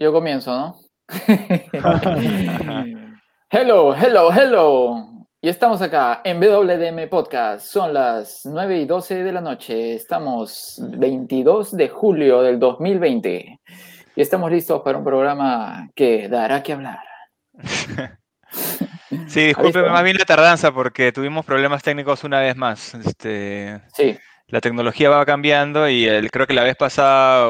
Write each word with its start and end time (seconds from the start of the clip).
Yo 0.00 0.12
comienzo, 0.12 0.52
¿no? 0.52 0.76
hello, 3.50 3.96
hello, 3.96 4.32
hello. 4.32 5.08
Y 5.40 5.48
estamos 5.48 5.82
acá 5.82 6.20
en 6.22 6.38
WDM 6.38 7.08
Podcast. 7.08 7.66
Son 7.66 7.92
las 7.92 8.42
9 8.44 8.78
y 8.78 8.84
12 8.84 9.24
de 9.24 9.32
la 9.32 9.40
noche. 9.40 9.96
Estamos 9.96 10.80
22 10.80 11.76
de 11.76 11.88
julio 11.88 12.42
del 12.42 12.60
2020. 12.60 13.60
Y 14.14 14.20
estamos 14.20 14.52
listos 14.52 14.82
para 14.82 14.98
un 14.98 15.04
programa 15.04 15.90
que 15.96 16.28
dará 16.28 16.62
que 16.62 16.74
hablar. 16.74 17.00
Sí, 19.26 19.46
discúlpeme 19.46 19.88
más 19.88 20.04
bien 20.04 20.18
la 20.18 20.26
tardanza 20.26 20.70
porque 20.72 21.12
tuvimos 21.12 21.44
problemas 21.44 21.82
técnicos 21.82 22.24
una 22.24 22.40
vez 22.40 22.56
más. 22.56 22.94
Este, 22.94 23.80
sí. 23.94 24.18
La 24.48 24.60
tecnología 24.60 25.08
va 25.08 25.24
cambiando 25.24 25.88
y 25.88 26.06
creo 26.30 26.46
que 26.46 26.52
la 26.52 26.62
vez 26.62 26.76
pasada 26.76 27.48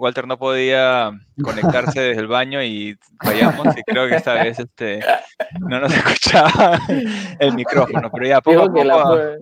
Walter 0.00 0.26
no 0.26 0.38
podía 0.38 1.10
conectarse 1.42 2.00
desde 2.00 2.20
el 2.22 2.26
baño 2.26 2.62
y 2.62 2.96
fallamos 3.22 3.76
y 3.76 3.82
creo 3.82 4.08
que 4.08 4.16
esta 4.16 4.34
vez 4.34 4.58
este, 4.58 5.00
no 5.60 5.80
nos 5.80 5.92
escuchaba 5.96 6.78
el 7.38 7.54
micrófono, 7.54 8.10
pero 8.10 8.26
ya 8.26 8.40
poco 8.40 8.62
dijo, 8.62 8.72
que 8.72 8.84
la, 8.84 9.38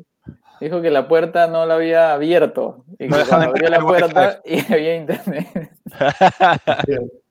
dijo 0.60 0.82
que 0.82 0.90
la 0.90 1.06
puerta 1.06 1.46
no 1.46 1.64
la 1.64 1.74
había 1.74 2.12
abierto 2.12 2.84
y 2.98 3.06
no 3.06 3.16
que 3.16 3.32
abrió 3.32 3.68
la 3.70 3.80
puerta 3.80 4.40
y 4.44 4.72
había 4.72 4.96
internet. 4.96 5.70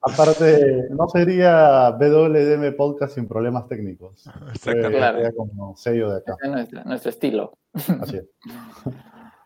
Aparte, 0.01 0.87
no 0.91 1.09
sería 1.09 1.91
WDM 1.91 2.75
Podcast 2.77 3.15
sin 3.15 3.27
problemas 3.27 3.67
técnicos. 3.67 4.25
Exactamente. 4.53 4.97
Claro. 4.97 5.35
como 5.35 5.75
sello 5.75 6.11
de 6.11 6.17
acá. 6.19 6.37
Es 6.41 6.85
nuestro 6.85 7.09
estilo. 7.09 7.57
Así 7.73 8.17
es. 8.17 8.25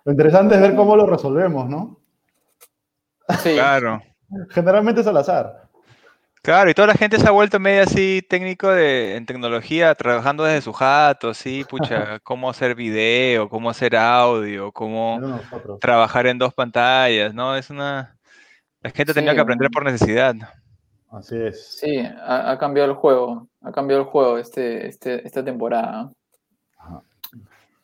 Lo 0.03 0.11
interesante 0.11 0.55
es 0.55 0.61
ver 0.61 0.75
cómo 0.75 0.95
lo 0.95 1.08
resolvemos, 1.08 1.67
¿no? 1.67 2.01
Claro. 3.44 4.02
Generalmente 4.49 5.02
es 5.02 5.08
al 5.08 5.17
azar. 5.17 5.70
Claro, 6.44 6.72
y 6.72 6.73
toda 6.73 6.88
la 6.88 6.95
gente 6.95 7.20
se 7.20 7.27
ha 7.27 7.31
vuelto 7.31 7.59
medio 7.59 7.84
así 7.84 8.26
técnico 8.27 8.70
de, 8.70 9.16
en 9.16 9.28
tecnología, 9.28 9.94
trabajando 9.94 10.44
desde 10.44 10.61
su 10.61 10.73
jato, 10.73 11.30
así, 11.30 11.64
pucha, 11.69 12.19
cómo 12.23 12.50
hacer 12.50 12.73
video, 12.73 13.47
cómo 13.47 13.69
hacer 13.69 13.95
audio, 13.95 14.72
cómo 14.72 15.39
trabajar 15.80 16.25
en 16.25 16.39
dos 16.39 16.52
pantallas, 16.53 17.33
¿no? 17.36 17.56
Es 17.56 17.69
una... 17.69 18.17
La 18.81 18.89
gente 18.89 19.14
tenía 19.14 19.36
que 19.36 19.41
aprender 19.41 19.69
por 19.69 19.86
necesidad. 19.86 20.34
Así 21.11 21.38
es. 21.38 21.75
Sí, 21.78 22.00
ha, 22.25 22.58
cambiado 22.58 22.89
el 22.89 22.95
juego, 22.95 23.47
ha 23.61 23.72
cambiado 23.72 24.02
el 24.02 24.08
juego 24.08 24.39
este, 24.39 24.88
este, 24.88 25.28
esta 25.28 25.45
temporada. 25.45 26.11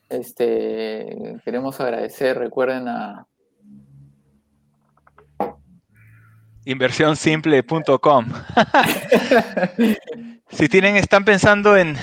Este, 0.10 1.38
queremos 1.46 1.80
agradecer, 1.80 2.40
recuerden 2.40 2.88
a, 2.88 3.28
inversionsimple.com. 6.68 8.26
si 10.50 10.68
tienen, 10.68 10.98
están 10.98 11.24
pensando 11.24 11.78
en, 11.78 11.96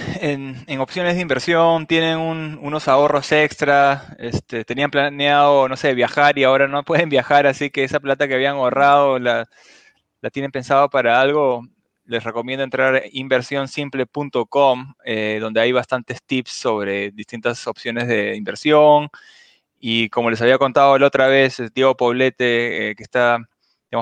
opciones 0.81 1.17
de 1.17 1.21
inversión, 1.21 1.87
tienen 1.87 2.19
unos 2.19 2.89
ahorros 2.89 3.31
extra, 3.33 4.17
este, 4.19 4.65
tenían 4.65 4.91
planeado, 4.91 5.69
no 5.69 5.77
sé, 5.77 5.95
viajar 5.95 6.39
y 6.39 6.45
ahora 6.45 6.67
no 6.67 6.83
pueden 6.83 7.11
viajar, 7.11 7.47
así 7.47 7.69
que 7.69 7.85
esa 7.85 8.01
plata 8.01 8.27
que 8.27 8.35
habían 8.35 8.57
ahorrado 8.57 9.19
la, 9.19 9.47
tienen 10.33 10.51
pensado 10.51 10.89
para 10.89 11.21
algo, 11.21 11.63
les 12.07 12.25
recomiendo 12.25 12.65
entrar 12.65 12.95
a 12.95 13.03
inversionsimple.com, 13.13 14.95
eh, 15.05 15.39
donde 15.43 15.61
hay 15.61 15.73
bastantes 15.73 16.23
tips 16.23 16.53
sobre 16.53 17.11
distintas 17.11 17.67
opciones 17.67 18.09
de 18.09 18.35
inversión. 18.35 19.11
Y 19.79 20.09
como 20.09 20.31
les 20.31 20.41
había 20.41 20.57
contado 20.57 20.99
la 20.99 21.09
otra 21.09 21.27
vez, 21.27 21.61
Diego 21.75 21.95
Poblete, 21.95 22.91
eh, 22.91 22.95
que 22.95 23.03
está 23.03 23.39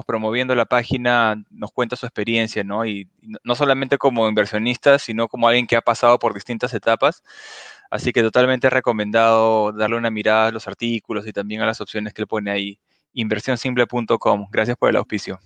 promoviendo 0.00 0.54
la 0.54 0.64
página, 0.64 1.44
nos 1.50 1.70
cuenta 1.72 1.96
su 1.96 2.06
experiencia, 2.06 2.64
¿no? 2.64 2.86
Y 2.86 3.08
no 3.44 3.54
solamente 3.54 3.98
como 3.98 4.28
inversionista, 4.28 4.98
sino 4.98 5.28
como 5.28 5.46
alguien 5.48 5.66
que 5.66 5.76
ha 5.76 5.82
pasado 5.82 6.18
por 6.18 6.34
distintas 6.34 6.72
etapas. 6.74 7.22
Así 7.90 8.12
que 8.12 8.22
totalmente 8.22 8.70
recomendado 8.70 9.72
darle 9.72 9.96
una 9.96 10.10
mirada 10.10 10.46
a 10.46 10.50
los 10.50 10.66
artículos 10.66 11.26
y 11.26 11.32
también 11.32 11.60
a 11.60 11.66
las 11.66 11.80
opciones 11.80 12.14
que 12.14 12.22
él 12.22 12.26
pone 12.26 12.50
ahí. 12.50 12.78
Inversionsimple.com. 13.12 14.46
Gracias 14.50 14.76
por 14.78 14.88
el 14.88 14.96
auspicio. 14.96 15.38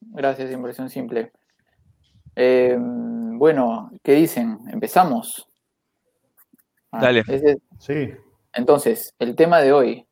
Gracias, 0.00 0.50
Inversión 0.50 0.88
Simple. 0.88 1.30
Em, 2.34 3.38
bueno, 3.38 3.90
¿qué 4.02 4.12
dicen? 4.14 4.58
Empezamos. 4.72 5.48
Ah, 6.90 7.00
Dale. 7.02 7.22
Sí. 7.78 8.14
Entonces, 8.54 9.14
el 9.18 9.36
tema 9.36 9.60
de 9.60 9.72
hoy. 9.72 10.06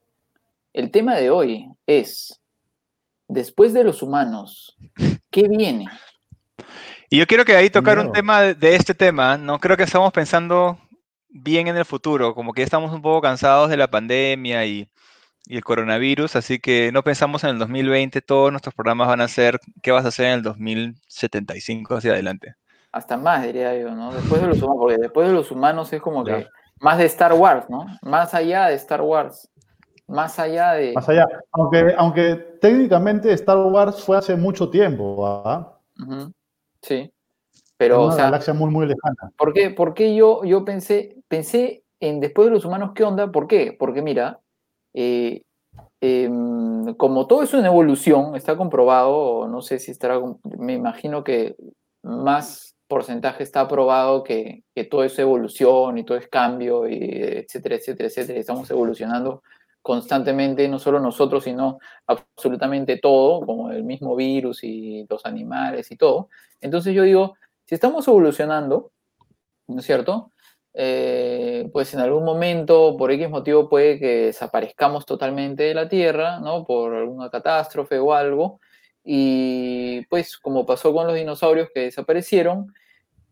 El 0.72 0.90
tema 0.90 1.14
de 1.14 1.30
hoy 1.30 1.70
es 1.86 2.38
después 3.28 3.72
de 3.72 3.84
los 3.84 4.02
humanos, 4.02 4.76
¿qué 5.30 5.48
viene? 5.48 5.86
Y 7.08 7.18
yo 7.18 7.26
quiero 7.26 7.44
que 7.44 7.56
ahí 7.56 7.70
tocar 7.70 7.98
un 7.98 8.12
tema 8.12 8.42
de 8.42 8.74
este 8.74 8.94
tema, 8.94 9.36
¿no? 9.36 9.60
Creo 9.60 9.76
que 9.76 9.84
estamos 9.84 10.12
pensando 10.12 10.78
bien 11.28 11.68
en 11.68 11.76
el 11.76 11.84
futuro, 11.84 12.34
como 12.34 12.52
que 12.52 12.62
estamos 12.62 12.92
un 12.92 13.02
poco 13.02 13.20
cansados 13.20 13.70
de 13.70 13.76
la 13.76 13.88
pandemia 13.88 14.64
y, 14.66 14.88
el 15.48 15.62
coronavirus, 15.62 16.34
así 16.34 16.58
que 16.58 16.90
no 16.92 17.04
pensamos 17.04 17.44
en 17.44 17.50
el 17.50 17.58
2020, 17.60 18.20
todos 18.20 18.50
nuestros 18.50 18.74
programas 18.74 19.06
van 19.06 19.20
a 19.20 19.28
ser, 19.28 19.60
¿qué 19.80 19.92
vas 19.92 20.04
a 20.04 20.08
hacer 20.08 20.26
en 20.26 20.32
el 20.32 20.42
2075 20.42 21.94
hacia 21.94 22.10
adelante? 22.10 22.56
Hasta 22.90 23.16
más, 23.16 23.44
diría 23.44 23.78
yo, 23.78 23.94
¿no? 23.94 24.12
Después 24.12 24.40
de 24.40 24.48
los 24.48 24.60
humanos, 24.60 24.78
porque 24.80 24.96
después 24.96 25.28
de 25.28 25.34
los 25.34 25.52
humanos 25.52 25.92
es 25.92 26.02
como 26.02 26.24
que 26.24 26.48
más 26.80 26.98
de 26.98 27.04
Star 27.04 27.32
Wars, 27.32 27.70
¿no? 27.70 27.86
Más 28.02 28.34
allá 28.34 28.66
de 28.66 28.74
Star 28.74 29.02
Wars. 29.02 29.48
Más 30.08 30.38
allá 30.38 30.72
de. 30.74 30.92
Más 30.92 31.08
allá. 31.08 31.26
Aunque, 31.52 31.94
aunque 31.96 32.34
técnicamente 32.60 33.32
Star 33.32 33.58
Wars 33.58 34.02
fue 34.02 34.16
hace 34.16 34.36
mucho 34.36 34.70
tiempo, 34.70 35.26
¿ah? 35.26 35.80
Sí. 36.82 37.12
Pero. 37.76 38.06
una 38.06 38.16
galaxia 38.16 38.54
muy, 38.54 38.70
muy 38.70 38.86
lejana. 38.86 39.32
¿Por 39.36 39.52
qué, 39.52 39.70
por 39.70 39.94
qué 39.94 40.14
yo, 40.14 40.44
yo 40.44 40.64
pensé, 40.64 41.16
pensé 41.28 41.82
en 42.00 42.20
después 42.20 42.46
de 42.46 42.54
los 42.54 42.64
humanos, 42.64 42.92
¿qué 42.94 43.04
onda? 43.04 43.30
¿Por 43.32 43.48
qué? 43.48 43.74
Porque 43.78 44.00
mira, 44.00 44.40
eh, 44.94 45.42
em, 46.00 46.94
como 46.94 47.26
todo 47.26 47.42
es 47.42 47.52
una 47.52 47.66
evolución, 47.66 48.36
está 48.36 48.56
comprobado, 48.56 49.48
no 49.48 49.60
sé 49.60 49.78
si 49.78 49.90
estará, 49.90 50.20
me 50.58 50.74
imagino 50.74 51.24
que 51.24 51.56
más 52.02 52.74
porcentaje 52.86 53.42
está 53.42 53.66
probado 53.66 54.22
que, 54.22 54.62
que 54.74 54.84
todo 54.84 55.02
es 55.02 55.18
evolución 55.18 55.98
y 55.98 56.04
todo 56.04 56.16
es 56.16 56.28
cambio, 56.28 56.88
y 56.88 56.98
etcétera, 57.00 57.76
etcétera, 57.76 58.08
etcétera. 58.08 58.38
Estamos 58.38 58.70
evolucionando 58.70 59.42
constantemente, 59.86 60.66
no 60.66 60.80
solo 60.80 60.98
nosotros, 60.98 61.44
sino 61.44 61.78
absolutamente 62.08 62.98
todo, 62.98 63.46
como 63.46 63.70
el 63.70 63.84
mismo 63.84 64.16
virus 64.16 64.64
y 64.64 65.06
los 65.08 65.24
animales 65.24 65.92
y 65.92 65.96
todo. 65.96 66.28
Entonces 66.60 66.92
yo 66.92 67.04
digo, 67.04 67.36
si 67.64 67.76
estamos 67.76 68.08
evolucionando, 68.08 68.90
¿no 69.68 69.78
es 69.78 69.86
cierto? 69.86 70.32
Eh, 70.74 71.70
pues 71.72 71.94
en 71.94 72.00
algún 72.00 72.24
momento, 72.24 72.96
por 72.98 73.12
X 73.12 73.30
motivo, 73.30 73.68
puede 73.68 74.00
que 74.00 74.26
desaparezcamos 74.26 75.06
totalmente 75.06 75.62
de 75.62 75.74
la 75.74 75.88
Tierra, 75.88 76.40
¿no? 76.40 76.64
Por 76.64 76.92
alguna 76.92 77.30
catástrofe 77.30 78.00
o 78.00 78.12
algo. 78.12 78.58
Y 79.04 80.04
pues 80.06 80.36
como 80.36 80.66
pasó 80.66 80.92
con 80.92 81.06
los 81.06 81.14
dinosaurios 81.14 81.68
que 81.72 81.82
desaparecieron, 81.82 82.74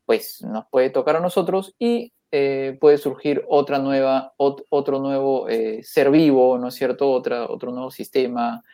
pues 0.06 0.40
nos 0.42 0.66
puede 0.68 0.90
tocar 0.90 1.16
a 1.16 1.20
nosotros 1.20 1.74
y 1.80 2.12
eh, 2.36 2.76
puede 2.80 2.98
surgir 2.98 3.44
otra 3.48 3.78
nueva, 3.78 4.34
otro 4.36 4.98
nuevo 4.98 5.48
eh, 5.48 5.84
ser 5.84 6.10
vivo, 6.10 6.58
¿no 6.58 6.66
es 6.66 6.74
cierto? 6.74 7.12
Otra, 7.12 7.46
otro 7.48 7.70
nuevo 7.70 7.92
sistema, 7.92 8.64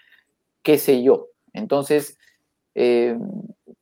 qué 0.62 0.78
sé 0.78 1.02
yo. 1.02 1.26
Entonces, 1.52 2.16
eh, 2.74 3.18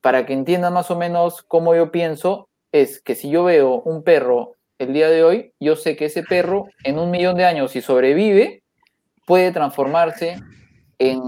para 0.00 0.26
que 0.26 0.32
entiendan 0.32 0.72
más 0.72 0.90
o 0.90 0.98
menos 0.98 1.42
cómo 1.42 1.76
yo 1.76 1.92
pienso, 1.92 2.48
es 2.72 3.00
que 3.00 3.14
si 3.14 3.30
yo 3.30 3.44
veo 3.44 3.80
un 3.82 4.02
perro 4.02 4.56
el 4.78 4.92
día 4.92 5.08
de 5.10 5.22
hoy, 5.22 5.52
yo 5.60 5.76
sé 5.76 5.94
que 5.94 6.06
ese 6.06 6.24
perro 6.24 6.66
en 6.82 6.98
un 6.98 7.12
millón 7.12 7.36
de 7.36 7.44
años, 7.44 7.70
si 7.70 7.80
sobrevive, 7.80 8.64
puede 9.28 9.52
transformarse 9.52 10.40
en, 10.98 11.20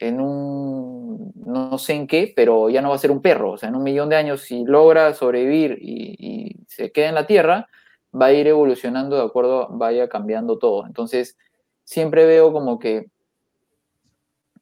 en 0.00 0.20
un, 0.20 0.91
no 1.34 1.78
sé 1.78 1.94
en 1.94 2.06
qué, 2.06 2.32
pero 2.34 2.70
ya 2.70 2.82
no 2.82 2.90
va 2.90 2.96
a 2.96 2.98
ser 2.98 3.10
un 3.10 3.22
perro. 3.22 3.52
O 3.52 3.56
sea, 3.58 3.68
en 3.68 3.76
un 3.76 3.82
millón 3.82 4.08
de 4.08 4.16
años, 4.16 4.42
si 4.42 4.64
logra 4.64 5.14
sobrevivir 5.14 5.78
y 5.80 6.56
se 6.68 6.92
queda 6.92 7.08
en 7.08 7.14
la 7.14 7.26
Tierra, 7.26 7.68
va 8.14 8.26
a 8.26 8.32
ir 8.32 8.46
evolucionando 8.46 9.16
de 9.16 9.24
acuerdo, 9.24 9.68
vaya 9.70 10.08
cambiando 10.08 10.58
todo. 10.58 10.86
Entonces, 10.86 11.36
siempre 11.84 12.26
veo 12.26 12.52
como 12.52 12.78
que, 12.78 13.06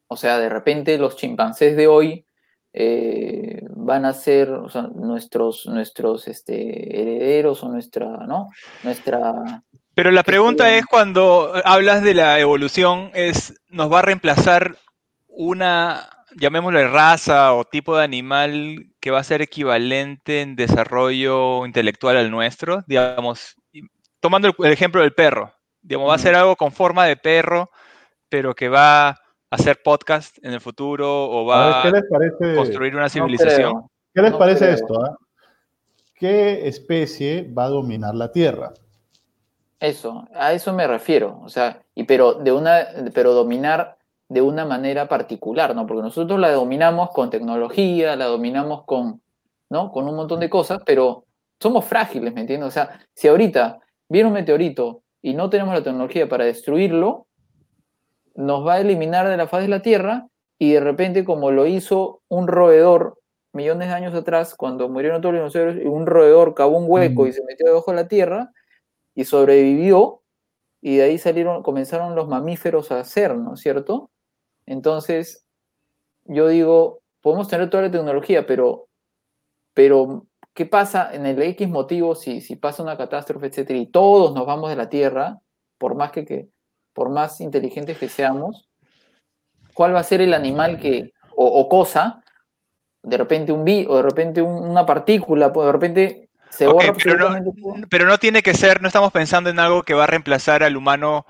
o 0.06 0.16
sea, 0.16 0.38
de 0.38 0.48
repente 0.48 0.98
los 0.98 1.16
chimpancés 1.16 1.76
de 1.76 1.86
hoy 1.86 2.26
eh, 2.72 3.62
van 3.70 4.04
a 4.04 4.12
ser 4.12 4.48
nuestros, 4.94 5.66
nuestros 5.66 6.28
este, 6.28 7.00
herederos 7.00 7.62
o 7.62 7.68
nuestra, 7.68 8.06
¿no? 8.26 8.50
Nuestra... 8.84 9.62
Pero 9.94 10.12
la 10.12 10.22
pregunta 10.22 10.68
este, 10.68 10.78
es 10.78 10.86
cuando 10.86 11.52
hablas 11.64 12.02
de 12.02 12.14
la 12.14 12.38
evolución, 12.38 13.10
es, 13.12 13.60
¿nos 13.68 13.92
va 13.92 13.98
a 13.98 14.02
reemplazar 14.02 14.76
una 15.28 16.08
llamémosle 16.36 16.88
raza 16.88 17.54
o 17.54 17.64
tipo 17.64 17.96
de 17.96 18.04
animal 18.04 18.86
que 19.00 19.10
va 19.10 19.20
a 19.20 19.24
ser 19.24 19.42
equivalente 19.42 20.42
en 20.42 20.56
desarrollo 20.56 21.66
intelectual 21.66 22.16
al 22.16 22.30
nuestro, 22.30 22.82
digamos, 22.86 23.56
tomando 24.20 24.48
el, 24.48 24.72
ejemplo 24.72 25.00
del 25.00 25.12
perro, 25.12 25.52
digamos, 25.82 26.10
va 26.10 26.14
a 26.14 26.18
ser 26.18 26.34
algo 26.34 26.56
con 26.56 26.72
forma 26.72 27.06
de 27.06 27.16
perro, 27.16 27.70
pero 28.28 28.54
que 28.54 28.68
va 28.68 29.16
hacer 29.50 29.80
podcast 29.82 30.38
en 30.42 30.52
el 30.52 30.60
futuro 30.60 31.26
o 31.26 31.52
A 31.52 31.64
ver, 31.64 31.74
va 31.74 31.82
¿qué 31.82 31.88
a 31.88 31.90
les 31.90 32.04
parece, 32.08 32.54
construir 32.54 32.94
una 32.94 33.08
civilización? 33.08 33.88
¿qué 34.14 34.22
les 34.22 34.30
no 34.32 34.38
parece 34.38 34.64
creo. 34.66 34.74
esto? 34.74 35.04
ah? 35.04 35.16
¿Qué 36.14 36.68
especie 36.68 37.50
va 37.52 37.64
a 37.64 37.68
dominar 37.70 38.14
la 38.14 38.30
Tierra? 38.30 38.72
Eso, 39.80 40.28
a 40.34 40.52
eso 40.52 40.72
me 40.74 40.86
refiero. 40.86 41.40
O 41.42 41.48
sea, 41.48 41.82
y 41.94 42.04
pero 42.04 42.34
de 42.34 42.52
una, 42.52 42.86
pero 43.14 43.32
dominar 43.32 43.96
de 44.30 44.40
una 44.40 44.64
manera 44.64 45.08
particular, 45.08 45.74
¿no? 45.74 45.88
Porque 45.88 46.04
nosotros 46.04 46.38
la 46.38 46.52
dominamos 46.52 47.10
con 47.10 47.30
tecnología, 47.30 48.14
la 48.14 48.26
dominamos 48.26 48.84
con, 48.84 49.20
¿no? 49.68 49.90
Con 49.90 50.06
un 50.06 50.14
montón 50.14 50.38
de 50.38 50.48
cosas, 50.48 50.80
pero 50.86 51.24
somos 51.58 51.84
frágiles, 51.84 52.32
¿me 52.32 52.42
entiendes? 52.42 52.68
O 52.68 52.70
sea, 52.70 53.00
si 53.12 53.26
ahorita 53.26 53.80
viene 54.08 54.28
un 54.28 54.34
meteorito 54.34 55.02
y 55.20 55.34
no 55.34 55.50
tenemos 55.50 55.74
la 55.74 55.82
tecnología 55.82 56.28
para 56.28 56.44
destruirlo, 56.44 57.26
nos 58.36 58.64
va 58.64 58.74
a 58.74 58.80
eliminar 58.80 59.28
de 59.28 59.36
la 59.36 59.48
faz 59.48 59.62
de 59.62 59.68
la 59.68 59.82
Tierra 59.82 60.28
y 60.60 60.74
de 60.74 60.80
repente, 60.80 61.24
como 61.24 61.50
lo 61.50 61.66
hizo 61.66 62.22
un 62.28 62.46
roedor 62.46 63.18
millones 63.52 63.88
de 63.88 63.94
años 63.94 64.14
atrás, 64.14 64.54
cuando 64.54 64.88
murieron 64.88 65.20
todos 65.20 65.34
los 65.34 65.40
dinosaurios, 65.52 65.84
y 65.84 65.88
un 65.88 66.06
roedor 66.06 66.54
cavó 66.54 66.78
un 66.78 66.84
hueco 66.86 67.26
y 67.26 67.32
se 67.32 67.42
metió 67.42 67.66
debajo 67.66 67.90
de 67.90 67.96
la 67.96 68.06
Tierra 68.06 68.52
y 69.16 69.24
sobrevivió, 69.24 70.22
y 70.80 70.98
de 70.98 71.02
ahí 71.02 71.18
salieron, 71.18 71.64
comenzaron 71.64 72.14
los 72.14 72.28
mamíferos 72.28 72.92
a 72.92 73.00
hacer, 73.00 73.36
¿no 73.36 73.54
es 73.54 73.60
cierto? 73.60 74.08
Entonces, 74.66 75.44
yo 76.24 76.48
digo, 76.48 77.00
podemos 77.22 77.48
tener 77.48 77.70
toda 77.70 77.84
la 77.84 77.90
tecnología, 77.90 78.46
pero, 78.46 78.86
pero 79.74 80.26
¿qué 80.54 80.66
pasa 80.66 81.14
en 81.14 81.26
el 81.26 81.40
X 81.42 81.68
motivo 81.68 82.14
si, 82.14 82.40
si 82.40 82.56
pasa 82.56 82.82
una 82.82 82.96
catástrofe, 82.96 83.46
etcétera, 83.46 83.78
y 83.78 83.86
todos 83.86 84.34
nos 84.34 84.46
vamos 84.46 84.70
de 84.70 84.76
la 84.76 84.88
Tierra, 84.88 85.38
por 85.78 85.94
más 85.94 86.12
que, 86.12 86.24
que 86.24 86.48
por 86.92 87.08
más 87.10 87.40
inteligentes 87.40 87.98
que 87.98 88.08
seamos, 88.08 88.68
¿cuál 89.74 89.94
va 89.94 90.00
a 90.00 90.04
ser 90.04 90.20
el 90.20 90.34
animal 90.34 90.78
que, 90.78 91.12
o, 91.36 91.46
o 91.46 91.68
cosa, 91.68 92.22
de 93.02 93.16
repente 93.16 93.52
un 93.52 93.64
vi, 93.64 93.86
o 93.88 93.96
de 93.96 94.02
repente 94.02 94.42
un- 94.42 94.68
una 94.68 94.84
partícula, 94.84 95.52
pues 95.52 95.66
de 95.66 95.72
repente 95.72 96.28
se 96.50 96.66
borra 96.74 96.92
pero 97.04 97.18
no-? 97.18 97.34
Pero 97.88 98.06
no 98.06 98.18
tiene 98.18 98.42
que 98.42 98.54
ser, 98.54 98.82
no 98.82 98.88
estamos 98.88 99.12
pensando 99.12 99.48
en 99.50 99.58
algo 99.58 99.82
que 99.82 99.94
va 99.94 100.04
a 100.04 100.08
reemplazar 100.08 100.62
al 100.62 100.76
humano 100.76 101.24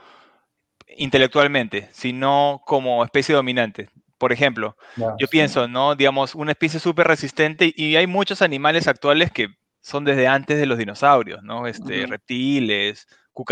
intelectualmente, 0.97 1.89
sino 1.93 2.63
como 2.67 3.05
especie 3.05 3.35
dominante. 3.35 3.89
Por 4.19 4.33
ejemplo, 4.33 4.77
yo 4.97 5.27
sí. 5.27 5.27
pienso, 5.29 5.67
¿no? 5.67 5.95
Digamos, 5.95 6.35
una 6.35 6.53
especie 6.53 6.79
súper 6.79 7.07
resistente 7.07 7.73
y 7.75 7.97
hay 7.97 8.07
muchos 8.07 8.43
animales 8.43 8.87
actuales 8.87 9.31
que 9.31 9.49
son 9.81 10.05
desde 10.05 10.29
antes 10.29 10.59
de 10.59 10.67
los 10.67 10.77
dinosaurios, 10.77 11.43
¿no? 11.43 11.67
Este, 11.67 12.07
reptiles, 12.07 13.07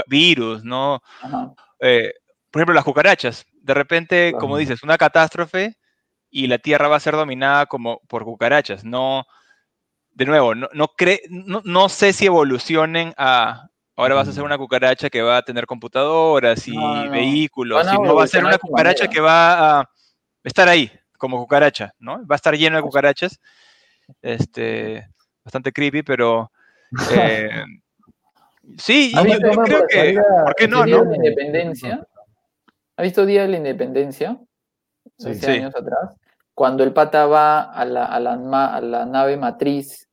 virus, 0.08 0.64
¿no? 0.64 1.00
Eh, 1.80 2.12
por 2.50 2.60
ejemplo, 2.60 2.74
las 2.74 2.84
cucarachas. 2.84 3.46
De 3.62 3.72
repente, 3.72 4.34
como 4.38 4.58
dices, 4.58 4.82
una 4.82 4.98
catástrofe 4.98 5.76
y 6.30 6.46
la 6.46 6.58
Tierra 6.58 6.88
va 6.88 6.96
a 6.96 7.00
ser 7.00 7.14
dominada 7.14 7.64
como 7.64 8.00
por 8.06 8.24
cucarachas. 8.24 8.84
No, 8.84 9.24
de 10.10 10.26
nuevo, 10.26 10.54
no, 10.54 10.68
no, 10.74 10.88
cre- 10.88 11.22
no, 11.30 11.62
no 11.64 11.88
sé 11.88 12.12
si 12.12 12.26
evolucionen 12.26 13.14
a... 13.16 13.68
Ahora 13.98 14.14
vas 14.14 14.28
a 14.28 14.32
ser 14.32 14.44
Mm. 14.44 14.46
una 14.46 14.58
cucaracha 14.58 15.10
que 15.10 15.20
va 15.22 15.38
a 15.38 15.42
tener 15.42 15.66
computadoras 15.66 16.68
y 16.68 16.76
No, 16.76 17.04
no. 17.06 17.10
vehículos, 17.10 17.84
y 17.92 17.98
no 17.98 18.14
va 18.14 18.22
a 18.22 18.26
ser 18.28 18.44
una 18.44 18.56
cucaracha 18.56 19.04
manera. 19.04 19.12
que 19.12 19.20
va 19.20 19.80
a 19.80 19.90
estar 20.44 20.68
ahí 20.68 20.88
como 21.18 21.36
cucaracha, 21.38 21.92
¿no? 21.98 22.24
Va 22.24 22.34
a 22.34 22.36
estar 22.36 22.54
lleno 22.56 22.76
de 22.76 22.82
cucarachas. 22.82 23.40
Este, 24.22 25.04
bastante 25.44 25.72
creepy, 25.72 26.02
pero... 26.04 26.50
eh, 27.50 27.64
sí, 28.78 29.12
yo, 29.12 29.24
yo 29.26 29.38
creo 29.38 29.52
por 29.54 29.86
que... 29.88 29.96
salida 29.98 30.22
¿Por 30.44 30.54
qué 30.54 30.68
no, 30.68 30.84
Día 30.84 30.96
no? 30.96 31.02
de 31.04 31.10
la 31.10 31.16
Independencia. 31.16 32.06
¿Ha 32.96 33.02
visto 33.02 33.26
Día 33.26 33.42
de 33.42 33.48
la 33.48 33.56
Independencia? 33.56 34.38
Sí. 35.18 35.30
Hace 35.30 35.40
Sí. 35.40 35.50
años 35.50 35.74
atrás. 35.74 36.14
Cuando 36.54 36.84
el 36.84 36.92
pata 36.92 37.26
va 37.26 37.62
a 37.72 37.84
la, 37.84 38.04
a 38.06 38.20
la, 38.20 38.36
ma- 38.36 38.74
a 38.74 38.80
la 38.80 39.04
nave 39.06 39.36
matriz 39.36 40.07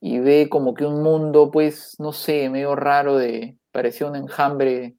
y 0.00 0.18
ve 0.20 0.48
como 0.48 0.74
que 0.74 0.86
un 0.86 1.02
mundo, 1.02 1.50
pues, 1.50 1.96
no 1.98 2.12
sé, 2.12 2.48
medio 2.50 2.74
raro 2.76 3.16
de. 3.18 3.56
parecía 3.72 4.06
un 4.06 4.16
enjambre. 4.16 4.96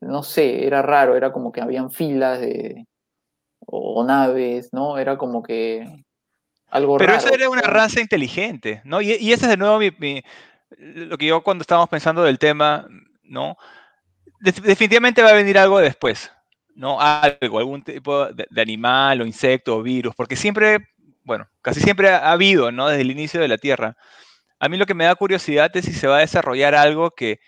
No 0.00 0.22
sé, 0.22 0.66
era 0.66 0.82
raro, 0.82 1.16
era 1.16 1.32
como 1.32 1.52
que 1.52 1.60
habían 1.60 1.90
filas 1.90 2.40
de. 2.40 2.86
o 3.66 4.04
naves, 4.04 4.70
¿no? 4.72 4.98
Era 4.98 5.18
como 5.18 5.42
que. 5.42 5.86
algo 6.70 6.98
Pero 6.98 7.12
raro. 7.12 7.26
esa 7.26 7.34
era 7.34 7.50
una 7.50 7.62
raza 7.62 8.00
inteligente, 8.00 8.82
¿no? 8.84 9.00
Y, 9.00 9.12
y 9.14 9.32
ese 9.32 9.44
es 9.44 9.50
de 9.50 9.56
nuevo 9.56 9.78
mi, 9.78 9.90
mi- 9.98 10.22
lo 10.78 11.18
que 11.18 11.26
yo 11.26 11.42
cuando 11.42 11.62
estábamos 11.62 11.88
pensando 11.90 12.22
del 12.22 12.38
tema, 12.38 12.86
¿no? 13.24 13.56
De- 14.40 14.52
definitivamente 14.52 15.22
va 15.22 15.30
a 15.30 15.34
venir 15.34 15.58
algo 15.58 15.78
después, 15.80 16.32
¿no? 16.74 17.00
Algo, 17.00 17.58
algún 17.58 17.82
tipo 17.82 18.26
de, 18.32 18.46
de 18.50 18.62
animal 18.62 19.20
o 19.22 19.26
insecto 19.26 19.76
o 19.76 19.82
virus, 19.82 20.14
porque 20.14 20.36
siempre, 20.36 20.88
bueno, 21.24 21.48
casi 21.60 21.80
siempre 21.80 22.08
ha, 22.10 22.18
ha 22.18 22.32
habido, 22.32 22.72
¿no? 22.72 22.88
Desde 22.88 23.02
el 23.02 23.10
inicio 23.10 23.40
de 23.40 23.48
la 23.48 23.58
Tierra. 23.58 23.96
A 24.58 24.68
mí 24.68 24.76
lo 24.76 24.86
que 24.86 24.94
me 24.94 25.04
da 25.04 25.14
curiosidad 25.14 25.70
es 25.76 25.84
si 25.84 25.92
se 25.92 26.06
va 26.06 26.18
a 26.18 26.20
desarrollar 26.20 26.74
algo 26.74 27.10
que, 27.10 27.40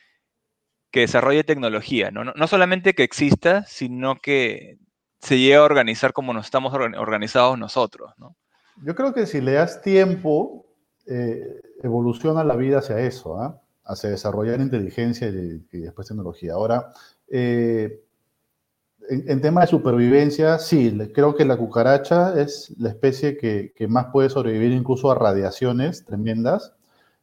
que 0.91 1.01
desarrolle 1.01 1.45
tecnología, 1.45 2.11
¿no? 2.11 2.25
No, 2.25 2.33
no 2.35 2.47
solamente 2.47 2.95
que 2.95 3.03
exista, 3.05 3.65
sino 3.67 4.17
que 4.21 4.79
se 5.21 5.39
llegue 5.39 5.57
a 5.57 5.63
organizar 5.63 6.13
como 6.13 6.33
nos 6.33 6.45
estamos 6.47 6.73
organ- 6.73 6.97
organizados 6.99 7.59
nosotros, 7.59 8.13
¿no? 8.19 8.37
Yo 8.85 8.95
creo 8.95 9.15
que 9.15 9.27
si 9.27 9.41
le 9.41 9.53
das 9.53 9.81
tiempo, 9.83 10.67
eh, 11.07 11.61
evoluciona 11.83 12.43
la 12.45 12.57
vida 12.57 12.79
hacia 12.79 12.99
eso, 13.01 13.41
¿ah? 13.41 13.61
hacia 13.85 14.11
desarrollar 14.11 14.61
inteligencia 14.61 15.29
y, 15.29 15.67
y 15.71 15.79
después 15.79 16.09
tecnología. 16.09 16.55
Ahora, 16.55 16.93
eh, 17.29 18.04
en, 19.09 19.29
en 19.29 19.41
tema 19.41 19.63
de 19.63 19.67
supervivencia, 19.67 20.59
sí, 20.59 20.97
creo 21.15 21.35
que 21.35 21.45
la 21.45 21.57
cucaracha 21.57 22.41
es 22.41 22.75
la 22.79 22.91
especie 22.91 23.37
que, 23.37 23.73
que 23.75 23.89
más 23.89 24.07
puede 24.07 24.31
sobrevivir 24.31 24.73
incluso 24.73 25.11
a 25.11 25.15
radiaciones 25.15 26.05
tremendas, 26.05 26.75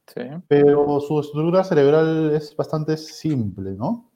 Sí. 0.06 0.22
pero 0.48 1.00
su 1.00 1.20
estructura 1.20 1.62
cerebral 1.62 2.32
es 2.34 2.54
bastante 2.56 2.96
simple, 2.96 3.70
¿no? 3.72 4.10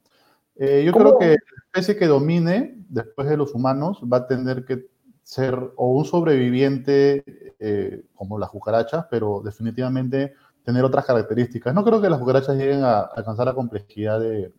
Eh, 0.57 0.83
yo 0.85 0.93
¿Cómo? 0.93 1.17
creo 1.17 1.19
que 1.19 1.29
la 1.29 1.65
especie 1.67 1.97
que 1.97 2.07
domine 2.07 2.75
después 2.89 3.29
de 3.29 3.37
los 3.37 3.55
humanos 3.55 4.03
va 4.03 4.19
a 4.19 4.27
tener 4.27 4.65
que 4.65 4.89
ser 5.23 5.55
o 5.77 5.93
un 5.93 6.05
sobreviviente 6.05 7.25
eh, 7.59 8.05
como 8.15 8.39
las 8.39 8.51
cucarachas, 8.51 9.07
pero 9.11 9.43
definitivamente 9.45 10.35
tener 10.65 10.85
otras 10.85 11.05
características. 11.05 11.75
No 11.75 11.85
creo 11.85 12.01
que 12.01 12.11
las 12.11 12.19
cucarachas 12.19 12.57
lleguen 12.57 12.83
a 12.83 13.01
alcanzar 13.01 13.47
la 13.47 13.55
complejidad 13.55 14.21
de, 14.21 14.53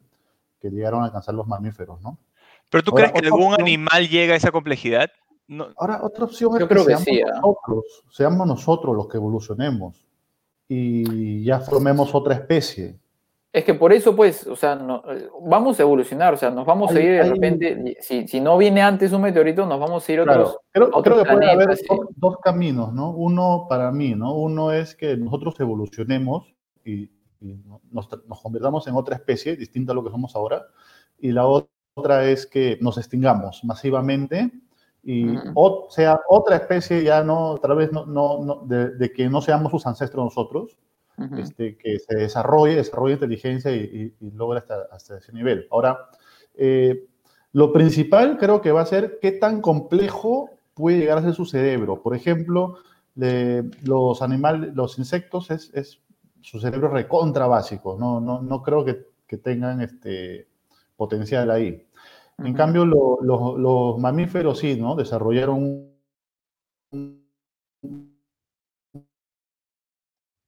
que 0.60 0.70
llegaron 0.70 1.02
a 1.02 1.06
alcanzar 1.06 1.36
los 1.36 1.48
mamíferos, 1.48 2.02
¿no? 2.02 2.18
¿Pero 2.70 2.84
tú 2.84 2.92
Ahora, 2.92 3.04
crees 3.04 3.14
que 3.14 3.20
otra 3.20 3.28
algún 3.36 3.54
opción- 3.54 3.62
animal 3.68 4.08
llega 4.10 4.34
a 4.34 4.38
esa 4.38 4.52
complejidad? 4.52 5.10
No, 5.48 5.68
Ahora, 5.78 6.00
otra 6.04 6.26
opción 6.26 6.52
es 6.56 6.60
Yo 6.60 6.68
que, 6.68 6.74
creo 6.74 6.86
que 6.86 6.98
seamos 6.98 7.06
sí, 7.06 7.22
¿ah? 7.22 7.40
nosotros, 7.42 8.04
seamos 8.12 8.48
nosotros 8.48 8.96
los 8.96 9.08
que 9.08 9.18
evolucionemos 9.18 10.06
y 10.68 11.44
ya 11.44 11.60
formemos 11.62 12.14
otra 12.14 12.34
especie. 12.34 13.00
Es 13.54 13.64
que 13.64 13.74
por 13.74 13.94
eso, 13.94 14.14
pues, 14.16 14.46
o 14.46 14.56
sea, 14.58 14.76
no- 14.76 15.02
eh, 15.12 15.30
vamos 15.42 15.80
a 15.80 15.84
evolucionar, 15.84 16.34
o 16.34 16.38
sea, 16.38 16.52
nos 16.52 16.66
vamos 16.66 16.92
a 16.92 16.96
Hay- 16.98 17.06
ir 17.06 17.12
de 17.14 17.22
hay- 17.22 17.30
repente, 17.30 17.98
si, 18.02 18.28
si 18.28 18.42
no 18.42 18.58
viene 18.58 18.82
antes 18.82 19.14
un 19.14 19.22
meteorito, 19.22 19.66
nos 19.66 19.80
vamos 19.80 20.08
a 20.08 20.12
ir 20.12 20.20
a 20.20 20.24
Claro, 20.26 20.42
otros. 20.42 20.58
creo, 20.72 20.88
otros 20.90 21.04
creo 21.04 21.18
que 21.24 21.24
puede 21.32 21.46
haber 21.52 21.66
planetas, 21.68 21.80
sí. 21.80 21.86
dos, 21.90 22.00
dos 22.18 22.38
caminos, 22.44 22.94
¿no? 22.94 23.12
Uno 23.12 23.66
para 23.70 23.92
mí, 23.92 24.14
¿no? 24.16 24.36
Uno 24.36 24.74
es 24.74 24.94
que 24.96 25.16
nosotros 25.16 25.58
evolucionemos 25.62 26.54
y, 26.84 27.10
y 27.40 27.56
nos, 27.90 28.10
nos 28.28 28.42
convertamos 28.42 28.86
en 28.88 28.96
otra 28.96 29.16
especie 29.16 29.56
distinta 29.56 29.94
a 29.94 29.96
lo 29.96 30.04
que 30.04 30.12
somos 30.12 30.36
ahora. 30.36 30.66
Y 31.18 31.32
la 31.32 31.46
ot- 31.46 31.70
otra 31.98 32.26
es 32.26 32.46
que 32.46 32.78
nos 32.82 32.98
extingamos 32.98 33.64
masivamente 33.64 34.52
y 35.04 35.36
o 35.56 35.88
sea 35.90 36.20
otra 36.30 36.56
especie 36.58 37.04
ya 37.04 37.24
no, 37.24 37.52
otra 37.52 37.74
vez 37.74 37.92
no, 37.92 38.06
no, 38.06 38.44
no- 38.44 38.62
de, 38.66 38.90
de 38.96 39.12
que 39.12 39.30
no 39.30 39.42
seamos 39.42 39.72
sus 39.72 39.86
ancestros 39.88 40.24
nosotros, 40.26 40.78
este, 41.40 41.78
que 41.78 41.98
se 42.00 42.16
desarrolle, 42.16 42.76
desarrolle 42.76 43.14
inteligencia 43.16 43.72
y, 43.72 44.14
y, 44.20 44.26
y 44.28 44.32
logre 44.32 44.60
hasta, 44.60 44.84
hasta 44.92 45.18
ese 45.18 45.34
nivel. 45.34 45.68
Ahora, 45.72 45.98
eh, 46.56 47.06
lo 47.54 47.72
principal 47.74 48.38
creo 48.38 48.62
que 48.62 48.72
va 48.72 48.82
a 48.82 48.86
ser 48.86 49.18
qué 49.22 49.32
tan 49.32 49.62
complejo 49.62 50.50
puede 50.76 51.00
llegar 51.00 51.18
a 51.18 51.22
ser 51.24 51.34
su 51.34 51.46
cerebro. 51.46 52.02
Por 52.04 52.16
ejemplo, 52.16 52.76
los 53.16 54.22
animales, 54.22 54.76
los 54.76 55.00
insectos 55.00 55.50
es, 55.50 55.72
es 55.74 56.00
su 56.42 56.60
cerebro 56.60 56.90
recontra 56.90 57.48
básico. 57.48 57.98
No, 58.00 58.20
no, 58.20 58.42
no 58.44 58.62
creo 58.62 58.86
que, 58.86 59.08
que 59.26 59.38
tengan 59.38 59.82
este 59.82 60.48
potencial 60.96 61.50
ahí. 61.50 61.87
En 62.40 62.54
cambio, 62.54 62.86
lo- 62.86 63.18
lo- 63.22 63.58
los 63.58 63.98
mamíferos 64.00 64.60
sí, 64.60 64.80
¿no? 64.80 64.96
Desarrollaron 64.96 65.58
un- 66.92 67.28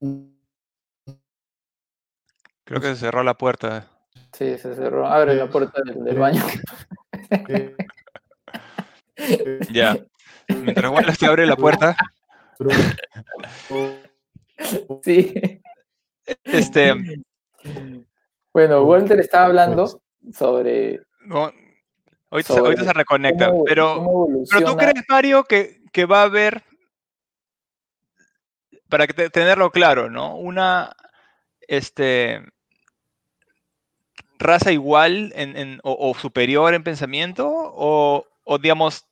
un- 0.02 0.40
creo 2.64 2.80
que 2.82 2.88
se 2.90 2.96
cerró 2.98 3.24
la 3.24 3.34
puerta. 3.34 3.88
Sí, 4.34 4.58
se 4.60 4.76
cerró. 4.76 5.08
Abre 5.08 5.34
la 5.36 5.50
puerta 5.50 5.82
del, 5.84 6.18
baño. 6.20 6.44
Ya. 9.72 9.98
Mientras 10.48 10.92
Wallace 10.92 11.18
te 11.20 11.26
abre 11.26 11.46
la 11.48 11.56
puerta, 11.56 11.96
Sí. 15.04 15.34
este, 16.44 16.94
Bueno, 18.54 18.84
Walter 18.84 19.20
estaba 19.20 19.46
hablando 19.46 19.84
Pues- 20.22 20.36
sobre. 20.38 21.02
no, 21.26 21.52
Ahorita, 22.32 22.84
se 22.84 22.94
reconecta. 22.94 23.52
pero, 23.66 24.28
pero 24.52 24.66
tú 24.66 24.78
crees, 24.78 25.04
Mario, 25.08 25.44
que, 25.44 25.82
que 25.92 26.06
va 26.06 26.22
a 26.22 26.26
haber, 26.26 26.64
para 28.88 29.08
que 29.08 29.30
tenerlo 29.30 29.72
claro, 29.72 30.10
¿no? 30.10 30.36
Una 30.36 30.96
este, 31.68 32.42
raza 34.38 34.72
igual 34.72 35.32
en, 35.36 35.80
o, 35.84 36.14
superior 36.16 36.74
en 36.74 36.84
pensamiento 36.84 37.48
o, 37.52 38.26
o 38.44 38.58
digamos... 38.58 39.06